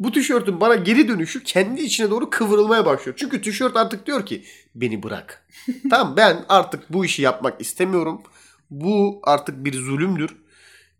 [0.01, 3.17] bu tişörtün bana geri dönüşü kendi içine doğru kıvrılmaya başlıyor.
[3.21, 5.47] Çünkü tişört artık diyor ki beni bırak.
[5.91, 8.23] tamam ben artık bu işi yapmak istemiyorum.
[8.71, 10.37] Bu artık bir zulümdür.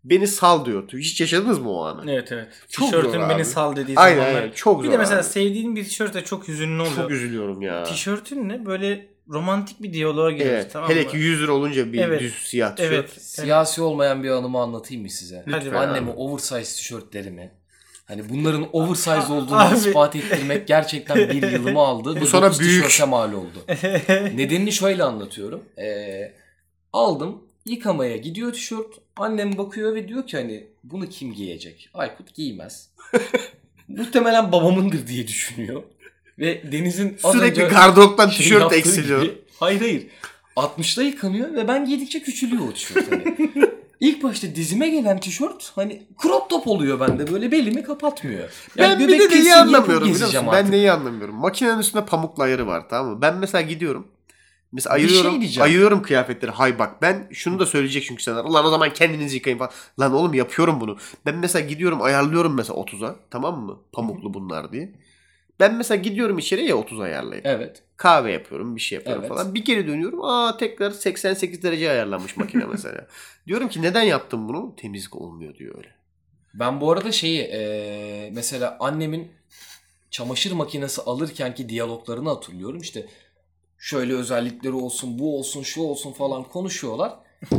[0.03, 0.89] Beni sal diyor.
[0.93, 2.11] Hiç yaşadınız mı o anı?
[2.11, 2.47] Evet evet.
[2.69, 3.45] Çok Tişörtün beni abi.
[3.45, 4.41] sal dediği Aynen, zamanlar.
[4.41, 4.51] aynen.
[4.51, 5.27] Çok bir zor de mesela abi.
[5.27, 6.95] sevdiğin bir tişört de çok hüzünlü oluyor.
[6.95, 7.83] Çok üzülüyorum ya.
[7.83, 10.73] Tişörtünle böyle romantik bir diyaloğa giriyoruz Evet.
[10.73, 12.21] tamam Hele ki 100 lira olunca bir Evet.
[12.21, 12.93] düz siyah tişört.
[12.93, 13.09] Evet.
[13.21, 15.43] Siyasi olmayan bir anımı anlatayım mı size?
[15.51, 15.79] Hadi Lütfen.
[15.87, 17.51] Anneme oversize tişörtlerimi
[18.11, 19.75] hani bunların oversize olduğunu Abi.
[19.75, 22.21] ispat ettirmek gerçekten bir yılımı aldı.
[22.21, 23.07] Bu sana büyük.
[23.07, 23.65] mal oldu.
[24.35, 25.63] Nedenini şöyle anlatıyorum.
[25.77, 26.33] Ee,
[26.93, 28.87] aldım yıkamaya gidiyor tişört.
[29.15, 31.89] Annem bakıyor ve diyor ki hani bunu kim giyecek?
[31.93, 32.89] Aykut giymez.
[33.87, 35.83] Muhtemelen babamındır diye düşünüyor.
[36.39, 39.21] Ve Deniz'in az Sürekli önce gardıroptan şey tişört eksiliyor.
[39.21, 40.07] gibi- hayır hayır.
[40.55, 43.11] 60'ta yıkanıyor ve ben giydikçe küçülüyor o tişört.
[43.11, 43.23] Hani.
[44.01, 48.49] İlk başta dizime gelen tişört hani crop top oluyor bende böyle belimi kapatmıyor.
[48.77, 50.47] Ben bir de neyi anlamıyorum biliyor musun?
[50.51, 50.69] Ben artık.
[50.69, 51.35] neyi anlamıyorum.
[51.35, 53.21] Makinenin üstünde pamukla ayarı var tamam mı?
[53.21, 54.07] Ben mesela gidiyorum.
[54.71, 55.63] Mesela Bir şey ayırıyorum, diyeceğim.
[55.65, 56.51] ayırıyorum kıyafetleri.
[56.51, 58.43] Hay bak ben şunu da söyleyecek çünkü sana.
[58.43, 59.71] Ulan o zaman kendinizi yıkayın falan.
[59.99, 60.97] Lan oğlum yapıyorum bunu.
[61.25, 63.15] Ben mesela gidiyorum ayarlıyorum mesela 30'a.
[63.31, 63.77] Tamam mı?
[63.93, 64.91] Pamuklu bunlar diye.
[65.61, 67.45] Ben mesela gidiyorum içeriye ya 30 ayarlayıp.
[67.45, 67.83] Evet.
[67.97, 69.29] Kahve yapıyorum bir şey yapıyorum Evet.
[69.37, 69.55] falan.
[69.55, 70.23] Bir geri dönüyorum.
[70.23, 73.07] Aa tekrar 88 derece ayarlanmış makine mesela.
[73.47, 74.75] diyorum ki neden yaptım bunu?
[74.77, 75.87] Temizlik olmuyor diyor öyle.
[76.53, 79.31] Ben bu arada şeyi eee, mesela annemin
[80.11, 82.81] çamaşır makinesi alırkenki diyaloglarını hatırlıyorum.
[82.81, 83.05] İşte
[83.77, 87.13] şöyle özellikleri olsun, bu olsun, şu olsun falan konuşuyorlar.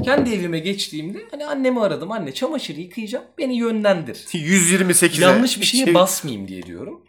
[0.05, 2.13] Kendi evime geçtiğimde hani annemi aradım.
[2.13, 3.25] Anne çamaşır yıkayacağım.
[3.39, 4.17] Beni yönlendir.
[4.33, 5.25] 128'e.
[5.25, 7.05] Yanlış bir şeye Şey- basmayayım diye diyorum.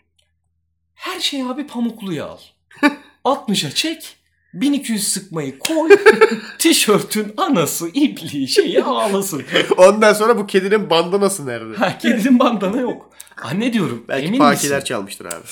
[1.03, 2.37] Her şey abi pamukluya al.
[3.25, 4.17] 60'a çek.
[4.53, 5.89] 1200 sıkmayı koy.
[6.59, 9.43] tişörtün anası ipliği şeyi ağlasın.
[9.77, 11.77] Ondan sonra bu kedinin bandanası nerede?
[11.77, 13.09] Ha, kedinin bandana yok.
[13.43, 14.85] Anne diyorum Belki emin pakiler misin?
[14.85, 15.43] çalmıştır abi.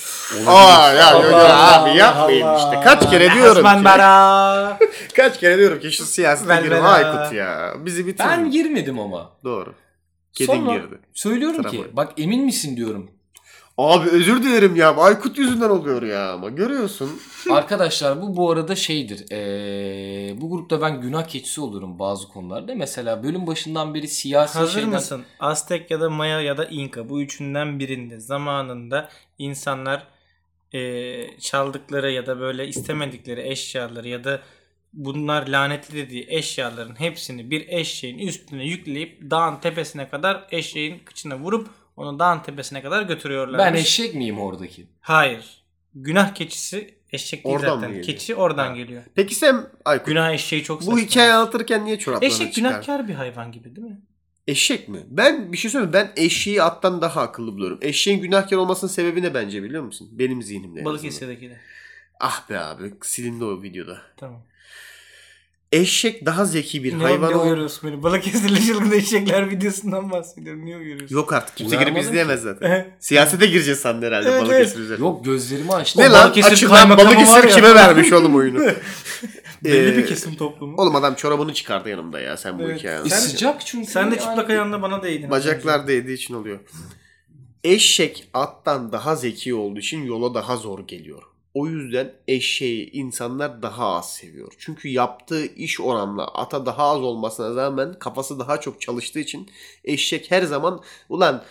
[0.48, 2.58] Aa ya Allah, abi yapmayın Allah.
[2.58, 2.84] işte.
[2.90, 3.86] Kaç kere diyorum Osman ki.
[3.86, 4.80] Bara.
[5.16, 7.74] Kaç kere diyorum ki şu siyasete girme Aykut ya.
[7.80, 8.30] Bizi bitirdin.
[8.30, 9.32] Ben girmedim ama.
[9.44, 9.74] Doğru.
[10.34, 11.00] Kedin Sonra girdi.
[11.14, 11.70] söylüyorum Travma.
[11.72, 13.12] ki bak emin misin diyorum.
[13.82, 14.96] Abi özür dilerim ya.
[14.96, 17.22] Aykut yüzünden oluyor ya ama görüyorsun.
[17.50, 19.26] Arkadaşlar bu bu arada şeydir.
[19.32, 22.76] Ee, bu grupta ben günah keçisi oluyorum bazı konularda.
[22.76, 24.90] Mesela bölüm başından beri siyasi Hazır şeyden...
[24.90, 25.24] mısın?
[25.40, 30.08] Aztek ya da Maya ya da İnka bu üçünden birinde zamanında insanlar
[30.74, 34.42] eee, çaldıkları ya da böyle istemedikleri eşyaları ya da
[34.94, 41.81] bunlar lanetli dediği eşyaların hepsini bir eşeğin üstüne yükleyip dağın tepesine kadar eşeğin kıçına vurup
[41.98, 43.60] onu dağın tepesine kadar götürüyorlar.
[43.60, 44.88] Ben eşek miyim oradaki?
[45.02, 45.64] Hayır.
[45.96, 47.90] Günah keçisi eşek değil Oradan mı zaten.
[47.90, 48.06] geliyor?
[48.06, 48.76] Keçi oradan Ha.
[48.76, 49.04] geliyor.
[49.16, 51.00] Peki sen Aykut Günah eşeği çok bu saçma.
[51.00, 52.70] hikayeyi anlatırken niye çoraplarını Eşek çıkar?
[52.70, 54.02] günahkar bir hayvan gibi değil mi?
[54.48, 55.00] Eşek mi?
[55.10, 55.94] Ben bir şey söyleyeyim?
[55.94, 57.80] Ben eşeği attan daha akıllı buluyorum.
[57.82, 60.10] Eşeğin günahkar olmasının sebebi ne bence biliyor musun?
[60.12, 60.68] Benim zihnimde.
[60.80, 60.86] en azından.
[60.86, 61.58] Balıkesir'dekiler.
[62.20, 64.02] Ah be abi silindi o videoda.
[64.18, 64.44] Tamam.
[65.72, 68.04] Eşek daha zeki bir ne, hayvan ne uyarıyorsun beni?
[68.04, 70.66] Balıkesirli çılgın eşekler videosundan bahsediyorum.
[70.66, 71.16] Niye uyarıyorsun?
[71.16, 72.96] Yok artık kimse girip Uyarmadım izleyemez zaten.
[73.00, 75.06] Siyasete gireceğiz sandın herhalde Evet, Balıkesir üzerine.
[75.06, 76.02] Yok gözlerimi açtım.
[76.02, 76.32] Ne O lan?
[76.32, 78.60] Açık lan Balıkesir kime vermiş oğlum oyunu?
[79.64, 80.78] Belli Ee, bir kesim toplumu.
[80.78, 82.80] Oğlum adam çorabını çıkardı yanımda ya sen bu Evet.
[82.80, 83.06] hikayeyi.
[83.06, 83.92] E, sıcak çünkü.
[83.92, 84.26] Sen de yani.
[84.26, 85.30] çıplak ayağında bana değdin.
[85.30, 86.60] Bacaklar değdiği için oluyor.
[87.64, 91.24] Eşek attan daha zeki olduğu için yola daha zor geliyor.
[91.54, 94.54] O yüzden eşeği insanlar daha az seviyor.
[94.58, 99.50] Çünkü yaptığı iş oranla ata daha az olmasına rağmen kafası daha çok çalıştığı için
[99.84, 101.44] eşek her zaman ulan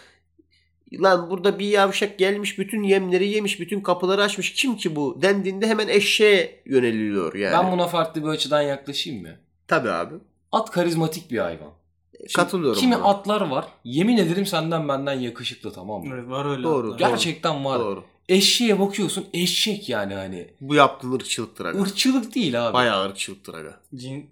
[0.92, 5.66] Lan burada bir yavşak gelmiş bütün yemleri yemiş bütün kapıları açmış kim ki bu dendiğinde
[5.66, 7.52] hemen eşeğe yöneliliyor yani.
[7.52, 9.28] Ben buna farklı bir açıdan yaklaşayım mı?
[9.68, 10.14] Tabii abi.
[10.52, 11.70] At karizmatik bir hayvan.
[12.18, 13.04] Şimdi Katılıyorum Kimi buna.
[13.04, 13.66] atlar var.
[13.84, 16.14] Yemin ederim senden benden yakışıklı tamam mı?
[16.14, 16.62] Evet var öyle.
[16.62, 17.08] Doğru, atlar.
[17.08, 17.78] Gerçekten var.
[17.80, 18.04] Doğru.
[18.30, 20.50] Eşeğe bakıyorsun eşek yani hani.
[20.60, 21.78] Bu yaptığın ırkçılıktır aga.
[21.78, 22.74] Irkçılık değil abi.
[22.74, 23.80] Bayağı ırkçılıktır aga.
[23.94, 24.30] Cin,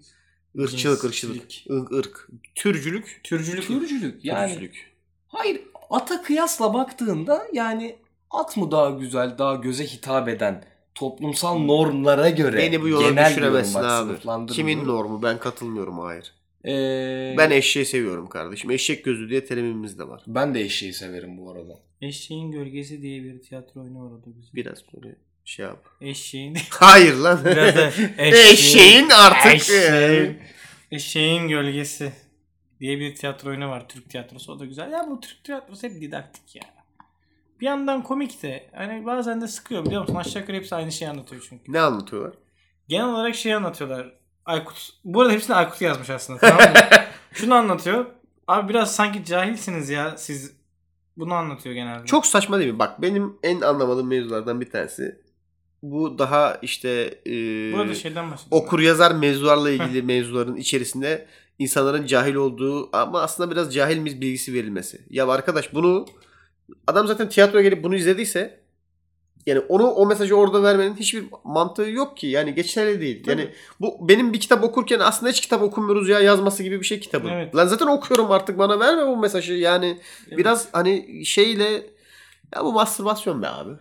[0.54, 1.66] Irkçılık, ırkçılık.
[1.66, 2.28] Irk, ırk.
[2.54, 3.20] Türcülük.
[3.24, 3.66] türcülük.
[3.66, 4.52] Türcülük yani.
[4.52, 4.92] Türcülük.
[5.28, 7.96] Hayır ata kıyasla baktığında yani
[8.30, 13.30] at mı daha güzel daha göze hitap eden toplumsal normlara göre Beni bu yola genel
[13.30, 14.12] düşüremezsin abi.
[14.46, 15.22] Kimin normu?
[15.22, 16.34] Ben katılmıyorum hayır.
[16.68, 18.70] Ee, Ben eşeği seviyorum kardeşim.
[18.70, 20.22] Eşek gözü diye terimimiz de var.
[20.26, 21.80] ben de eşeği severim bu arada.
[22.00, 24.50] Eşeğin Gölgesi diye bir tiyatro oyunu var o da güzel.
[24.54, 25.84] Biraz böyle şey yap.
[26.00, 26.56] Eşeğin.
[26.70, 27.40] Hayır lan.
[27.44, 27.90] Biraz da
[28.22, 29.54] Eşeğin artık.
[29.54, 30.38] Eşeğin,
[30.92, 32.12] Eşeğin Gölgesi
[32.80, 33.88] diye bir tiyatro oyunu var.
[33.88, 34.52] Türk tiyatrosu.
[34.52, 34.92] O da güzel.
[34.92, 36.62] Ya bu Türk tiyatrosu hep didaktik ya.
[37.60, 40.14] Bir yandan komik de hani bazen de sıkıyor biliyor musun?
[40.14, 41.72] Aşağı yukarı hepsi aynı şeyi anlatıyor çünkü.
[41.72, 42.32] Ne anlatıyorlar?
[42.88, 44.12] Genel olarak şey anlatıyorlar.
[44.48, 44.90] Aykut.
[45.04, 46.78] Bu arada hepsini Aykut yazmış aslında tamam mı?
[47.32, 48.06] Şunu anlatıyor.
[48.48, 50.52] Abi biraz sanki cahilsiniz ya siz.
[51.16, 52.06] Bunu anlatıyor genelde.
[52.06, 52.78] Çok saçma değil mi?
[52.78, 55.20] Bak benim en anlamadığım mevzulardan bir tanesi.
[55.82, 56.88] Bu daha işte
[57.26, 57.32] e,
[57.72, 58.66] Bu arada şeyden bahsediyorum.
[58.66, 61.26] okur yazar mevzularla ilgili mevzuların içerisinde
[61.58, 65.00] insanların cahil olduğu ama aslında biraz cahil miyiz bilgisi verilmesi.
[65.10, 66.06] Ya arkadaş bunu
[66.86, 68.60] adam zaten tiyatroya gelip bunu izlediyse
[69.48, 72.26] yani onu o mesajı orada vermenin hiçbir mantığı yok ki.
[72.26, 73.24] Yani geçerli değil.
[73.24, 73.40] Tabii.
[73.40, 77.00] Yani bu benim bir kitap okurken aslında hiç kitap okumuyoruz ya yazması gibi bir şey
[77.00, 77.28] kitabın.
[77.28, 77.56] Evet.
[77.56, 79.54] Lan zaten okuyorum artık bana verme bu mesajı.
[79.54, 80.38] Yani Evet.
[80.38, 81.72] biraz hani şeyle
[82.54, 83.72] ya bu mastürbasyon be abi.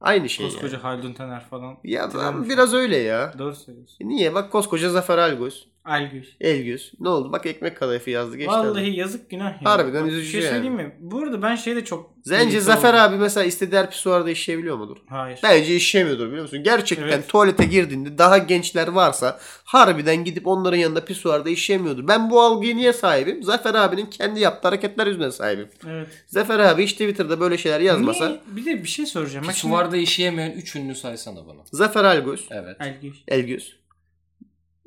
[0.00, 0.82] Aynı şey Koskoca yani.
[0.82, 1.78] Haldun Taner falan.
[1.84, 2.48] Ya Hatırlamış.
[2.48, 3.34] biraz öyle ya.
[3.38, 4.08] Doğru söylüyorsun.
[4.08, 4.34] Niye?
[4.34, 5.71] Bak koskoca Zafer Algöz.
[5.84, 6.36] Algüz.
[6.40, 6.92] Elgöz.
[7.00, 7.32] Ne oldu?
[7.32, 8.52] Bak ekmek kadayıfı yazdı geçti.
[8.52, 8.66] adam.
[8.66, 9.70] Vallahi yazık günah ya.
[9.70, 10.50] Harbiden Bak, üzücü şey yani.
[10.50, 10.96] söyleyeyim mi?
[11.00, 12.12] Bu arada ben şeyde çok...
[12.24, 13.00] Zence Zafer oldum.
[13.00, 14.96] abi mesela istediği her pisuarda işleyebiliyor mudur?
[15.08, 15.40] Hayır.
[15.42, 16.62] Bence işlemiyordur biliyor musun?
[16.62, 17.28] Gerçekten Evet.
[17.28, 22.08] tuvalete girdiğinde daha gençler varsa harbiden gidip onların yanında pisuarda işlemiyordur.
[22.08, 23.42] Ben bu algıya niye sahibim?
[23.42, 25.68] Zafer abinin kendi yaptığı hareketler yüzünden sahibim.
[25.88, 26.08] Evet.
[26.26, 28.40] Zafer abi hiç Twitter'da böyle şeyler yazmasa Niye?
[28.46, 29.46] Bir de bir şey soracağım.
[29.48, 31.60] Bak şimdi- işeyemeyen üç ünlü saysana bana.
[31.72, 32.80] Zafer Algöz, Evet.
[32.80, 33.24] Algüz.
[33.28, 33.81] Elgöz.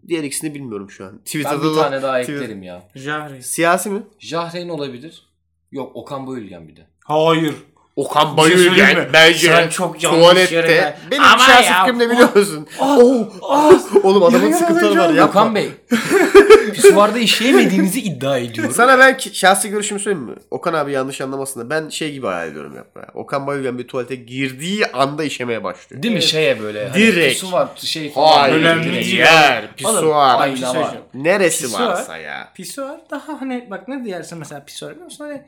[0.08, 1.12] Diğer ikisini bilmiyorum şu an.
[1.12, 2.90] Ben Twitter'da bir da- tane daha Twitter- eklerim ya.
[2.96, 3.42] Jahre.
[3.42, 4.04] Siyasi mi?
[4.20, 5.24] Jahreyn olabilir.
[5.72, 6.88] Yok Okan Bayülgen bir de.
[7.04, 7.56] Hayır.
[7.96, 9.08] Okan şey Bayülgen mi?
[9.14, 10.56] bence Sen çok yanlış tuvalette.
[10.56, 12.68] yere- Benim Ama şahsi ya, fikrim ne o- biliyor musun?
[12.80, 13.74] Ah, Oh, ah.
[14.04, 15.16] Oğlum adamın Ya, sıkıntıları ya, var ya.
[15.16, 15.42] yapma.
[15.42, 15.70] Okan Bey.
[16.74, 18.74] Pisuvarda işleyemediğinizi iddia ediyorum.
[18.74, 20.36] Sana ben şahsi görüşümü söyleyeyim mi?
[20.52, 23.02] Okan abi yanlış anlamasın da ben şey gibi hayal ediyorum yapma.
[23.14, 26.04] Okan Bayülgen bir tuvalete girdiği anda işemeye başlıyor.
[26.04, 26.88] Değil mi şeye böyle?
[26.90, 27.34] Hani Direkt.
[27.34, 28.38] Pisu var şey falan.
[28.40, 30.74] Hayır, önemli yer, pisuar, ayna Bir şey var.
[30.74, 31.06] söyleyeceğim.
[31.14, 31.88] neresi Pisuar.
[31.88, 32.52] varsa ya.
[32.56, 35.26] Pisuar daha hani bak ne diyersin mesela pisuar biliyor musun?
[35.26, 35.42] Hani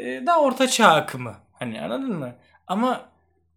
[0.00, 1.34] e, daha orta çağ akımı.
[1.60, 2.34] Hani anladın mı?
[2.66, 3.10] Ama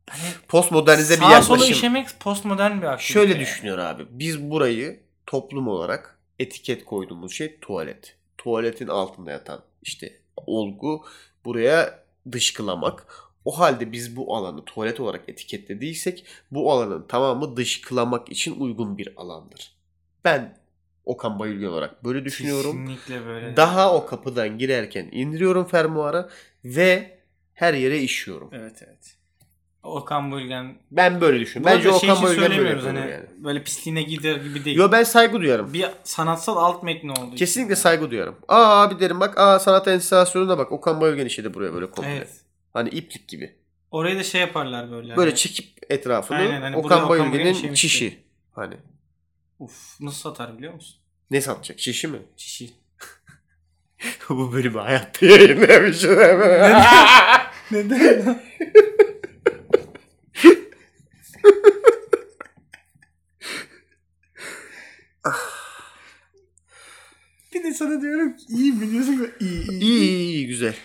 [0.48, 1.74] Postmodernize bir Sağa sola yaklaşım.
[1.74, 3.14] işemek postmodern bir aktivite.
[3.14, 3.42] Şöyle yani.
[3.42, 4.06] düşünüyor abi.
[4.10, 8.16] Biz burayı toplum olarak etiket koyduğumuz şey tuvalet.
[8.38, 11.06] Tuvaletin altında yatan işte olgu
[11.46, 13.08] buraya dışkılamak.
[13.46, 19.14] O halde biz bu alanı tuvalet olarak etiketlediysek bu alanın tamamı dışkılamak için uygun bir
[19.18, 19.76] alandır.
[20.26, 20.58] Ben
[21.06, 22.88] Okan Bayülgen olarak böyle düşünüyorum.
[22.88, 23.58] Kesinlikle böyle.
[23.58, 26.30] Daha o kapıdan girerken indiriyorum fermuara
[26.66, 27.20] ve
[27.54, 28.50] her yere işiyorum.
[28.54, 29.18] Evet evet.
[29.84, 30.78] Okan Bölgen.
[30.92, 31.78] Ben böyle düşünüyorum.
[31.78, 33.26] Bence şey Okan Bayülgen böyle hani yani.
[33.38, 34.78] böyle pisliğine gider gibi değil.
[34.78, 35.74] Yo ben saygı duyarım.
[35.74, 37.36] Bir sanatsal alt metni oldu.
[37.36, 38.36] Kesinlikle saygı duyarım.
[38.48, 40.72] Aa abi derim bak aa sanat enstallasyonuna bak.
[40.72, 42.16] Okan Bayülgen işledi buraya böyle komple.
[42.16, 42.30] Evet.
[42.74, 43.56] Hani iplik gibi.
[43.92, 45.18] Orayı da şey yaparlar böyle.
[45.18, 47.76] Böyle hani, çekip etrafını Aynen, hani Okan Bayülgen işemişti.
[47.88, 48.20] çişi.
[48.52, 48.76] Hani
[49.60, 50.96] Uf nasıl satar biliyor musun?
[51.32, 51.80] ne satacak?
[51.80, 52.20] Çişi mi?
[52.38, 52.70] Çişi.
[54.30, 56.20] Bu bölümü hayatta yayınlamışım.
[57.74, 58.40] Neden?
[67.54, 69.82] bir de sana diyorum ki iyi biliyorsun da iyi iyi.
[69.82, 70.76] iyi iyi iyi güzel.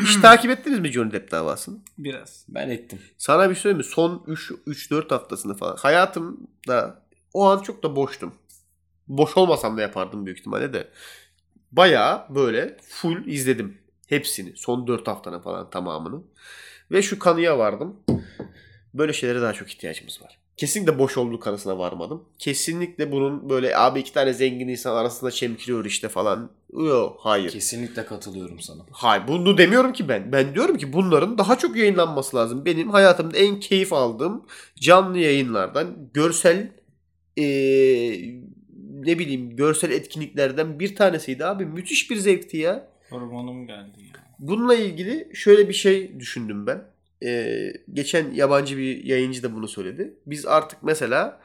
[0.00, 1.78] Hiç takip ettiniz mi Johnny Depp davasını?
[1.98, 2.44] Biraz.
[2.48, 2.98] Ben ettim.
[3.18, 3.84] Sana bir şey söyleyeyim mi?
[3.84, 4.24] Son
[4.66, 5.76] 3-4 haftasını falan.
[5.76, 7.02] Hayatımda
[7.34, 8.34] o an çok da boştum.
[9.08, 10.88] Boş olmasam da yapardım büyük ihtimalle de.
[11.72, 13.78] Bayağı böyle full izledim.
[14.08, 14.52] Hepsini.
[14.56, 16.22] Son 4 haftanın falan tamamını.
[16.90, 17.96] Ve şu kanıya vardım.
[18.94, 20.38] Böyle şeylere daha çok ihtiyacımız var.
[20.56, 22.24] Kesinlikle boş olduğu kanısına varmadım.
[22.38, 26.50] Kesinlikle bunun böyle abi iki tane zengin insan arasında çemkiriyor işte falan.
[26.72, 27.50] Yok hayır.
[27.50, 28.82] Kesinlikle katılıyorum sana.
[28.90, 30.32] Hayır bunu demiyorum ki ben.
[30.32, 32.64] Ben diyorum ki bunların daha çok yayınlanması lazım.
[32.64, 34.46] Benim hayatımda en keyif aldığım
[34.80, 36.72] canlı yayınlardan görsel
[37.36, 38.34] eee,
[38.90, 41.66] ne bileyim görsel etkinliklerden bir tanesiydi abi.
[41.66, 42.93] Müthiş bir zevkti ya.
[43.14, 44.24] Hormonum geldi ya.
[44.38, 46.84] Bununla ilgili şöyle bir şey düşündüm ben.
[47.24, 50.14] Ee, geçen yabancı bir yayıncı da bunu söyledi.
[50.26, 51.40] Biz artık mesela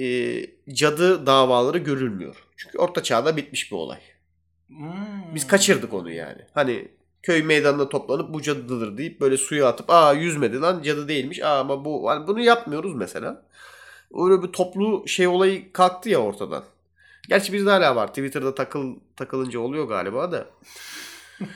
[0.00, 0.36] e,
[0.72, 2.44] cadı davaları görülmüyor.
[2.56, 3.98] Çünkü orta çağda bitmiş bir olay.
[4.68, 5.34] Hmm.
[5.34, 6.42] Biz kaçırdık onu yani.
[6.54, 6.88] Hani
[7.22, 11.42] köy meydanına toplanıp bu cadıdır deyip böyle suya atıp aa yüzmedi lan cadı değilmiş.
[11.42, 13.42] Aa ama bu hani bunu yapmıyoruz mesela.
[14.14, 16.64] Öyle bir toplu şey olayı kalktı ya ortadan.
[17.28, 18.08] Gerçi bizde hala var.
[18.08, 20.46] Twitter'da takıl takılınca oluyor galiba da.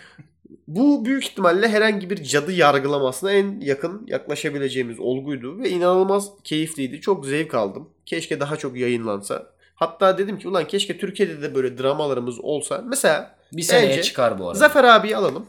[0.69, 7.01] Bu büyük ihtimalle herhangi bir cadı yargılamasına en yakın yaklaşabileceğimiz olguydu ve inanılmaz keyifliydi.
[7.01, 7.91] Çok zevk aldım.
[8.07, 9.47] Keşke daha çok yayınlansa.
[9.75, 12.83] Hatta dedim ki ulan keşke Türkiye'de de böyle dramalarımız olsa.
[12.87, 14.59] Mesela Bir seneye Bence çıkar bu arada.
[14.59, 15.47] Zafer abiyi alalım.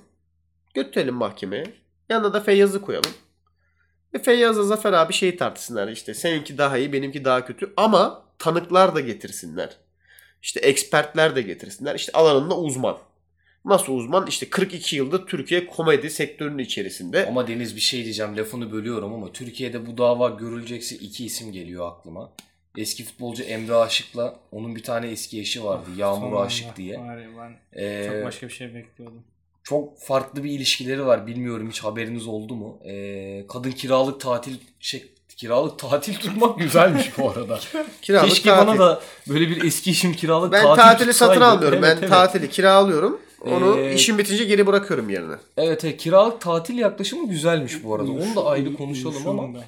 [0.73, 1.73] Götürelim mahkemeye.
[2.09, 3.11] Yanına da Feyyaz'ı koyalım.
[4.13, 6.13] Ve Feyyaz'la Zafer abi şeyi tartışsınlar işte.
[6.13, 7.73] Seninki daha iyi, benimki daha kötü.
[7.77, 9.77] Ama tanıklar da getirsinler.
[10.43, 11.95] İşte ekspertler de getirsinler.
[11.95, 12.97] İşte alanında uzman.
[13.65, 14.27] Nasıl uzman?
[14.27, 17.25] İşte 42 yıldır Türkiye komedi sektörünün içerisinde.
[17.27, 21.91] Ama Deniz bir şey diyeceğim lafını bölüyorum ama Türkiye'de bu dava görülecekse iki isim geliyor
[21.91, 22.31] aklıma.
[22.77, 26.99] Eski futbolcu Emre Aşık'la onun bir tane eski eşi vardı Yağmur Sonunda Aşık diye.
[26.99, 29.23] Var ya ben Ee, çok başka bir şey bekliyordum.
[29.63, 31.27] çok farklı bir ilişkileri var.
[31.27, 32.79] Bilmiyorum hiç haberiniz oldu mu?
[32.85, 37.59] Ee, kadın kiralık tatil şey kiralık tatil tutmak güzelmiş bu arada.
[38.01, 38.67] Kiralık Keşke tatil.
[38.67, 41.79] bana da böyle bir eski işim kiralık ben tatil tatili satın almıyorum.
[41.83, 42.09] Evet, ben evet.
[42.09, 43.21] tatili kiralıyorum.
[43.41, 45.35] Onu Ee, işim bitince geri bırakıyorum yerine.
[45.57, 48.11] Evet, evet kiralık tatil yaklaşımı güzelmiş bu arada.
[48.11, 49.63] Onu da ayrı konuşalım ama ben.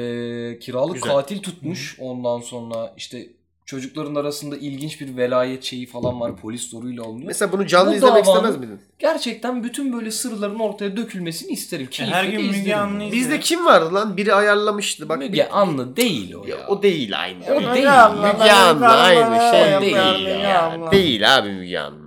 [0.00, 1.10] e, kiralık Güzel.
[1.10, 1.96] tatil tutmuş.
[2.00, 3.26] Ondan sonra işte
[3.66, 6.36] çocukların arasında ilginç bir velayet şeyi falan var.
[6.36, 7.26] Polis zoruyla alınıyor.
[7.26, 8.80] Mesela bunu canlı Bu izlemek davanın- istemez miydin?
[8.98, 11.86] Gerçekten bütün böyle sırların ortaya dökülmesini isterim.
[11.90, 13.18] Keyifle her gün Müge izlerim Anlı'yı bunu.
[13.18, 14.16] Bizde kim vardı lan?
[14.16, 15.08] Biri ayarlamıştı.
[15.08, 16.56] Bak Müge Anlı değil o ya.
[16.68, 17.44] O değil aynı.
[17.46, 18.04] O Müge değil.
[18.04, 20.26] Anlı aynı şey değil değil.
[20.28, 20.38] ya.
[20.38, 20.92] ya.
[20.92, 22.06] Değil abi Müge Anlı.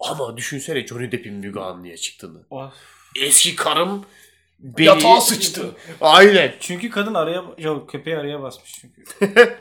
[0.00, 2.38] Ama düşünsene Johnny Depp'in Müge Anlı'ya çıktığını.
[2.50, 2.72] Of.
[3.22, 4.04] Eski karım
[4.58, 4.86] beni...
[4.86, 5.70] Yatağa sıçtı.
[6.00, 6.52] Aynen.
[6.60, 9.04] Çünkü kadın araya yok köpeği araya basmış çünkü.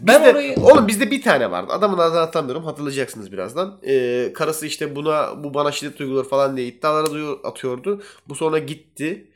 [0.00, 1.72] Ben Bizde- orayı Oğlum bizde bir tane vardı.
[1.72, 2.64] Adamın adını hatırlamıyorum.
[2.64, 3.78] Hatırlayacaksınız birazdan.
[3.86, 8.02] Ee, karısı işte buna bu bana şiddet uygular falan diye iddialara duyuyor, atıyordu.
[8.28, 9.30] Bu sonra gitti.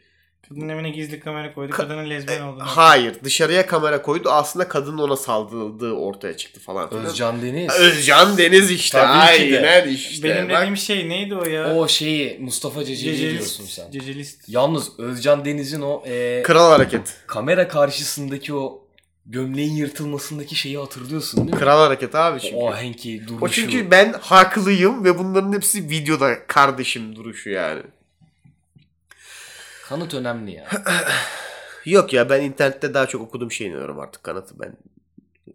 [0.49, 1.73] Kadının evine gizli kamera koydu.
[1.73, 2.63] Ka- Kadının lezbiyen olduğunu.
[2.63, 3.15] Hayır.
[3.25, 4.31] Dışarıya kamera koydu.
[4.31, 7.05] Aslında kadının ona saldırıldığı ortaya çıktı falan filan.
[7.05, 7.73] Özcan Deniz.
[7.81, 8.99] Özcan Deniz işte.
[8.99, 9.71] Tabii ki de.
[9.71, 10.29] Aynen işte.
[10.29, 11.75] Benim Bak, dediğim şey neydi o ya?
[11.75, 13.73] O şeyi Mustafa Ceceli diyorsun Cecelist.
[13.73, 13.91] sen.
[13.91, 14.49] Cecelist.
[14.49, 17.17] Yalnız Özcan Deniz'in o e, Kral hareket.
[17.27, 18.83] kamera karşısındaki o
[19.27, 21.61] gömleğin yırtılmasındaki şeyi hatırlıyorsun değil mi?
[21.61, 22.57] Kral hareket abi çünkü.
[22.57, 23.45] O henki duruşu.
[23.45, 27.83] O çünkü ben haklıyım ve bunların hepsi videoda kardeşim duruşu yani.
[29.89, 30.69] Kanıt önemli ya.
[31.85, 34.73] Yok ya ben internette daha çok okuduğum şey inanıyorum artık kanıtı ben.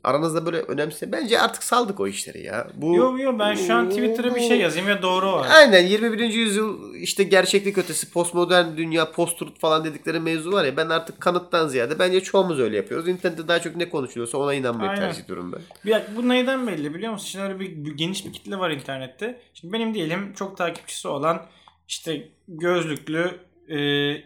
[0.03, 1.11] Aranızda böyle önemse.
[1.11, 2.67] Bence artık saldık o işleri ya.
[2.75, 5.47] Bu Yok yok ben şu an Twitter'a bir şey yazayım ve doğru var.
[5.51, 6.19] Aynen 21.
[6.19, 11.67] yüzyıl işte gerçeklik ötesi postmodern dünya post falan dedikleri mevzu var ya ben artık kanıttan
[11.67, 13.07] ziyade bence çoğumuz öyle yapıyoruz.
[13.07, 15.01] İnternette daha çok ne konuşuluyorsa ona inanmayı Aynen.
[15.01, 15.61] tercih ediyorum ben.
[15.85, 17.27] Bir bu neyden belli biliyor musun?
[17.27, 19.41] Şimdi öyle bir, bir geniş bir kitle var internette.
[19.53, 21.45] Şimdi benim diyelim çok takipçisi olan
[21.87, 23.31] işte gözlüklü
[23.69, 23.77] e,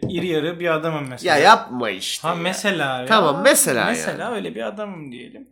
[0.08, 1.36] iri yarı bir adamım mesela.
[1.36, 2.28] Ya yapma işte.
[2.28, 2.40] Ha ya.
[2.40, 3.06] mesela ya.
[3.06, 4.34] Tamam, mesela Mesela yani.
[4.34, 5.48] öyle bir adamım diyelim.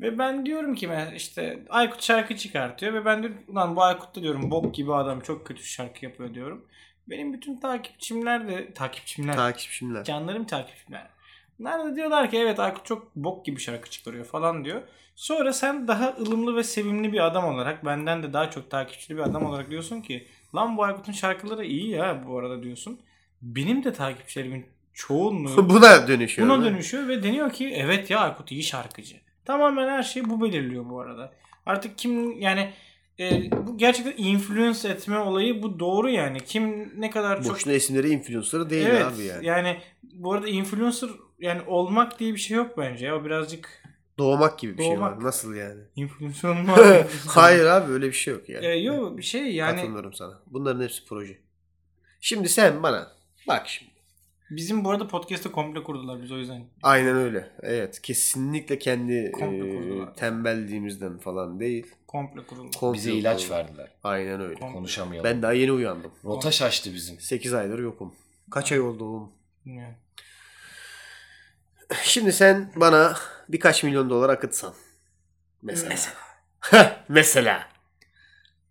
[0.00, 4.16] Ve ben diyorum ki ben işte Aykut şarkı çıkartıyor ve ben diyorum ulan bu Aykut
[4.16, 6.64] da diyorum bok gibi adam çok kötü şarkı yapıyor diyorum.
[7.08, 10.04] Benim bütün takipçimler de takipçimler Takipçimler.
[10.04, 11.06] canlarım takipçiler.
[11.58, 14.82] Bunlar da diyorlar ki evet Aykut çok bok gibi şarkı çıkarıyor falan diyor.
[15.16, 19.22] Sonra sen daha ılımlı ve sevimli bir adam olarak benden de daha çok takipçili bir
[19.22, 23.00] adam olarak diyorsun ki lan bu Aykut'un şarkıları iyi ya bu arada diyorsun.
[23.42, 26.48] Benim de takipçilerimin çoğunluğu Buna dönüşüyor.
[26.48, 29.16] buna dönüşüyor ve deniyor ki evet ya Aykut iyi şarkıcı.
[29.44, 31.32] Tamamen her şeyi bu belirliyor bu arada.
[31.66, 32.72] Artık kim yani
[33.20, 36.40] e, bu gerçekten influence etme olayı bu doğru yani.
[36.40, 39.46] Kim ne kadar çok Boşuna isimleri influencer değil evet, abi yani.
[39.46, 43.16] yani bu arada influencer yani olmak diye bir şey yok bence ya.
[43.16, 43.82] O birazcık
[44.18, 45.16] Doğmak gibi bir şey Doğmak.
[45.16, 45.24] var.
[45.24, 45.80] Nasıl yani?
[45.96, 46.78] influencer olmak.
[46.78, 48.66] influencer Hayır abi öyle bir şey yok yani.
[48.66, 50.42] E, yok bir şey yani Katılmıyorum sana.
[50.46, 51.38] Bunların hepsi proje.
[52.20, 53.12] Şimdi sen bana
[53.48, 53.90] bak şimdi.
[54.50, 56.64] bizim bu arada podcast'ı komple kurdular biz o yüzden.
[56.82, 57.50] Aynen öyle.
[57.62, 58.02] Evet.
[58.02, 60.14] Kesinlikle kendi Komple e, kurdular.
[60.14, 61.86] tembelliğimizden falan değil.
[62.06, 62.78] Komple kuruldu.
[62.78, 63.58] Komple Bize ilaç kurdular.
[63.58, 63.90] verdiler.
[64.04, 64.54] Aynen öyle.
[64.54, 65.30] Konuşamayalım.
[65.30, 66.12] Ben daha yeni uyandım.
[66.24, 67.20] Rota şaştı bizim.
[67.20, 68.14] 8 aydır yokum.
[68.50, 69.32] Kaç ay oldu oğlum?
[69.64, 69.94] Yani.
[72.02, 73.16] Şimdi sen bana
[73.48, 74.74] birkaç milyon dolar akıtsan.
[75.62, 75.96] Mesela.
[77.08, 77.68] Mesela.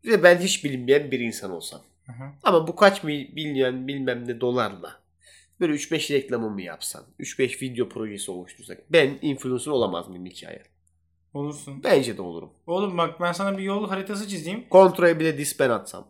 [0.05, 1.81] Ve ben hiç bilinmeyen bir insan olsam.
[2.17, 2.29] Hı hı.
[2.43, 5.01] Ama bu kaç mil, milyon bilmem ne dolarla
[5.59, 10.63] böyle 3-5 reklamımı yapsan, 3-5 video projesi oluştursak ben influencer olamaz mıyım hikaye?
[11.33, 11.83] Olursun.
[11.83, 12.49] Bence de olurum.
[12.67, 14.69] Oğlum bak ben sana bir yol haritası çizeyim.
[14.69, 16.07] Kontroya bile dispen atsam.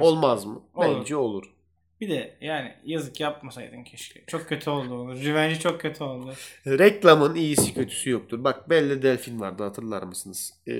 [0.00, 0.62] Olmaz mı?
[0.74, 0.98] Olur.
[0.98, 1.52] Bence olur.
[2.00, 4.24] Bir de yani yazık yapmasaydın keşke.
[4.26, 5.24] Çok kötü oldu onu.
[5.24, 6.34] Revenge çok kötü oldu.
[6.66, 8.44] Reklamın iyisi kötüsü yoktur.
[8.44, 10.54] Bak Belle Delphine vardı hatırlar mısınız?
[10.68, 10.72] Ee,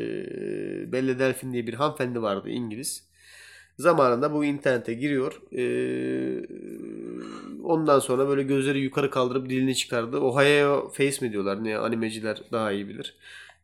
[0.93, 3.09] Belle Delphine diye bir hanımefendi vardı İngiliz.
[3.79, 5.43] Zamanında bu internete giriyor.
[5.53, 6.47] Ee,
[7.65, 10.19] ondan sonra böyle gözleri yukarı kaldırıp dilini çıkardı.
[10.21, 11.65] Ohio Face mi diyorlar?
[11.65, 13.17] Ne animeciler daha iyi bilir.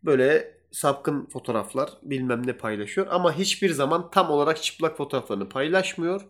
[0.05, 3.07] Böyle sapkın fotoğraflar bilmem ne paylaşıyor.
[3.11, 6.23] Ama hiçbir zaman tam olarak çıplak fotoğraflarını paylaşmıyor.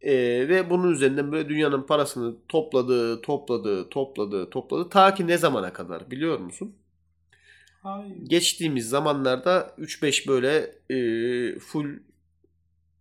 [0.00, 0.14] Ee,
[0.48, 4.88] ve bunun üzerinden böyle dünyanın parasını topladı, topladı, topladı, topladı.
[4.88, 6.74] Ta ki ne zamana kadar biliyor musun?
[7.82, 8.16] Hayır.
[8.24, 11.86] Geçtiğimiz zamanlarda 3-5 böyle e, full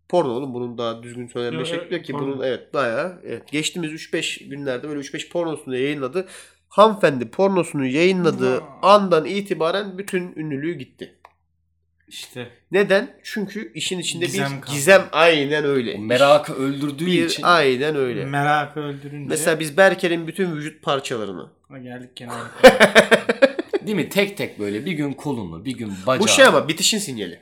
[0.10, 2.28] porno oğlum bunun daha düzgün söylenme şekli evet, yok ki porno.
[2.28, 6.28] bunun evet bayağı evet, geçtiğimiz 3-5 günlerde böyle 3-5 pornosunu yayınladı.
[6.70, 8.68] Hanımefendi pornosunu yayınladığı Vay.
[8.82, 11.16] andan itibaren bütün ünlülüğü gitti.
[12.08, 12.48] İşte.
[12.72, 13.18] Neden?
[13.24, 14.76] Çünkü işin içinde Gizem bir kaldı.
[14.76, 15.96] gizem aynen öyle.
[15.98, 18.26] O merakı öldürdüğü bir için aynen öyle.
[18.26, 19.30] Merakı öldürünce.
[19.30, 22.76] Mesela biz Berker'in bütün vücut parçalarını Ha, geldik aynı.
[23.88, 26.24] değil mi tek tek böyle bir gün kolunu bir gün bacağı.
[26.24, 27.40] Bu şey ama bitişin sinyali.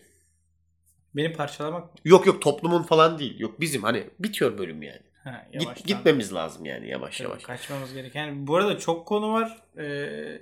[1.15, 1.89] Beni parçalamak mı?
[2.05, 3.39] Yok yok toplumun falan değil.
[3.39, 5.01] Yok bizim hani bitiyor bölüm yani.
[5.23, 7.43] Ha, Git, gitmemiz lazım yani yavaş Tabii, yavaş.
[7.43, 8.47] Kaçmamız gereken.
[8.47, 9.61] Bu arada çok konu var.
[9.77, 10.41] Ee,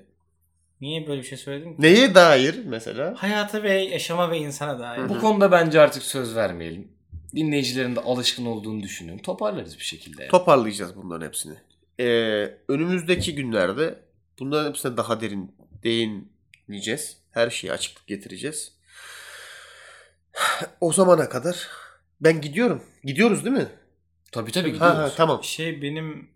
[0.81, 1.81] niye böyle bir şey söyledim ki?
[1.81, 3.13] Neye dair mesela?
[3.17, 5.09] Hayata ve yaşama ve insana dair.
[5.09, 6.87] Bu konuda bence artık söz vermeyelim.
[7.35, 9.21] Dinleyicilerin de alışkın olduğunu düşünüyorum.
[9.21, 10.21] Toparlarız bir şekilde.
[10.21, 10.31] yani.
[10.31, 11.53] Toparlayacağız bunların hepsini.
[11.99, 13.99] Ee, önümüzdeki günlerde
[14.39, 17.17] bunların hepsine daha derin değineceğiz.
[17.31, 18.73] Her şeye açıklık getireceğiz.
[20.81, 21.67] O zamana kadar
[22.21, 22.83] ben gidiyorum.
[23.03, 23.67] Gidiyoruz değil mi?
[24.31, 25.11] Tabii tabii Ha, gidiyoruz.
[25.11, 25.43] ha, tamam.
[25.43, 26.29] Şey benim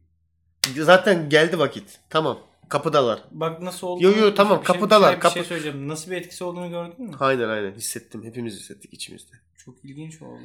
[0.76, 2.00] Zaten geldi vakit.
[2.10, 2.40] Tamam.
[2.70, 3.20] Kapıdalar.
[3.32, 4.04] bak nasıl oldu?
[4.04, 5.88] Yo, yo, tamam, bir şey, kapıdalar, şey, bir şey kapı- söyleyeceğim.
[5.88, 7.16] Nasıl bir etkisi olduğunu gördün mü?
[7.20, 8.24] Aynen aynen hissettim.
[8.24, 9.36] Hepimiz hissettik içimizde.
[9.58, 10.40] Çok ilginç oldu.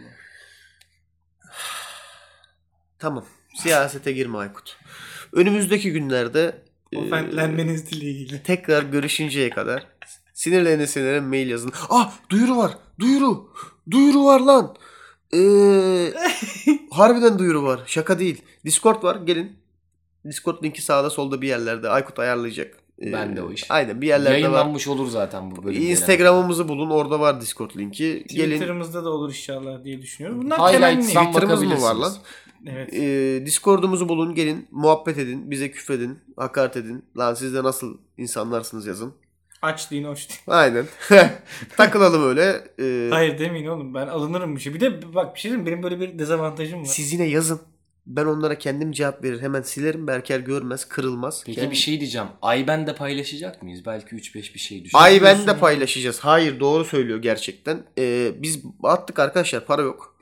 [2.98, 3.24] Tamam.
[3.57, 4.78] Siyasete girme Aykut.
[5.32, 8.42] Önümüzdeki günlerde e, Ofentlenmeniz dileğiyle.
[8.42, 9.86] tekrar görüşünceye kadar
[10.41, 11.72] sinirlerine sinirlerine mail yazın.
[11.91, 12.78] Ah duyuru var.
[12.99, 13.51] Duyuru.
[13.91, 14.76] Duyuru var lan.
[15.34, 16.12] Ee,
[16.91, 17.80] harbiden duyuru var.
[17.86, 18.43] Şaka değil.
[18.64, 19.16] Discord var.
[19.16, 19.53] Gelin.
[20.24, 21.88] Discord linki sağda solda bir yerlerde.
[21.88, 22.76] Aykut ayarlayacak.
[23.03, 23.70] Ee, Ben de o iş.
[23.70, 24.38] Aynen bir yerlerde var.
[24.38, 25.82] Yayınlanmış olur zaten bu bölüm.
[25.82, 26.91] Instagram'ımızı bulun.
[26.91, 28.24] Orada var Discord linki.
[28.28, 28.51] Gelin.
[28.51, 30.43] Twitter'ımızda da olur inşallah diye düşünüyorum.
[30.43, 31.03] Bunlar temenni.
[31.03, 32.20] Twitter'ımız mı var bakabilirsiniz.
[32.66, 32.93] Evet.
[32.93, 34.34] Ee, Discord'umuzu bulun.
[34.34, 34.68] Gelin.
[34.70, 35.51] Muhabbet edin.
[35.51, 36.18] Bize küfredin.
[36.36, 37.05] Hakaret edin.
[37.16, 39.14] Lan siz de nasıl insanlarsınız yazın.
[39.63, 40.41] Aç deyin hoş deyin.
[40.47, 40.87] Aynen.
[41.77, 42.65] Takılalım öyle.
[42.81, 44.75] Ee, Hayır demeyin oğlum ben alınırım bir şey.
[44.75, 46.85] Bir de bak bir şey diyeyim benim böyle bir dezavantajım var.
[46.85, 47.61] Siz yine yazın.
[48.07, 49.43] Ben onlara kendim cevap verir.
[49.43, 50.07] Hemen silerim.
[50.07, 51.43] Berker görmez, kırılmaz.
[51.47, 52.27] Peki Kendi- bir şey diyeceğim.
[52.43, 53.87] Ay ben de paylaşacak mıyız?
[53.87, 55.01] Belki 3-5 bir şey düşer.
[55.01, 56.21] Ay ben de paylaşacağız.
[56.21, 57.83] Hayır doğru söylüyor gerçekten.
[57.99, 60.17] Ee, biz attık arkadaşlar para yok.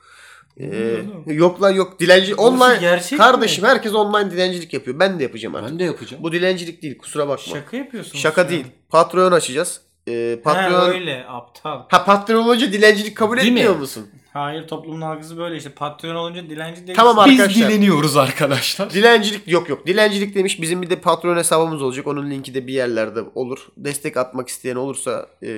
[0.61, 2.01] Ee, yok lan yok.
[2.01, 2.79] Dilenci online.
[2.81, 3.71] gerçek Kardeşim mi?
[3.71, 4.99] herkes online dilencilik yapıyor.
[5.01, 5.71] Ben de yapacağım artık.
[5.71, 6.23] Ben de yapacağım.
[6.23, 7.45] Bu dilencilik değil kusura bakma.
[7.45, 8.23] Şaka, Şaka yapıyorsunuz.
[8.23, 8.49] şu an.
[8.49, 8.65] değil.
[8.89, 9.81] Patreon açacağız.
[10.09, 11.89] Ee, Patreon Ha ha, öyle aptal.
[11.89, 13.81] Patreon olunca dilencilik kabul Değil etmiyor mi?
[13.81, 14.07] musun?
[14.33, 15.71] Hayır toplumun algısı böyle işte.
[15.71, 16.97] Patron olunca dilenci değil.
[16.97, 17.69] Tamam Biz arkadaşlar.
[17.69, 18.91] dileniyoruz arkadaşlar.
[18.91, 19.87] Dilencilik yok yok.
[19.87, 20.63] Dilencilik demiş.
[20.63, 22.07] Bizim bir de Patreon hesabımız olacak.
[22.07, 23.67] Onun linki de bir yerlerde olur.
[23.77, 25.49] Destek atmak isteyen olursa e,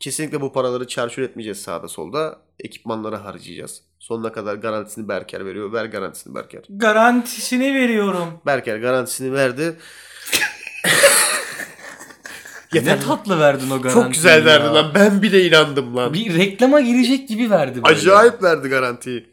[0.00, 2.38] kesinlikle bu paraları çarçur etmeyeceğiz sağda solda.
[2.60, 3.82] Ekipmanlara harcayacağız.
[3.98, 5.72] Sonuna kadar garantisini Berker veriyor.
[5.72, 6.62] Ver garantisini Berker.
[6.70, 8.28] Garantisini veriyorum.
[8.46, 9.76] Berker garantisini verdi.
[12.74, 14.74] ne tatlı verdin o garantiyi Çok güzel verdi ya.
[14.74, 14.92] lan.
[14.94, 16.14] Ben bile inandım lan.
[16.14, 17.96] Bir reklama girecek gibi verdi böyle.
[17.96, 19.30] Acayip verdi garantiyi.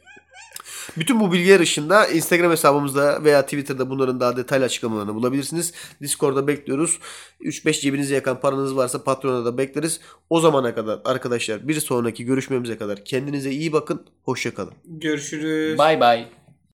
[1.00, 5.74] Bütün bu bilgiler ışığında Instagram hesabımızda veya Twitter'da bunların daha detaylı açıklamalarını bulabilirsiniz.
[6.02, 7.00] Discord'da bekliyoruz.
[7.42, 10.00] 3-5 cebinizi yakan paranız varsa Patreon'da da bekleriz.
[10.30, 14.06] O zamana kadar arkadaşlar bir sonraki görüşmemize kadar kendinize iyi bakın.
[14.24, 14.74] Hoşçakalın.
[14.86, 15.80] Görüşürüz.
[15.80, 16.47] Bye bye.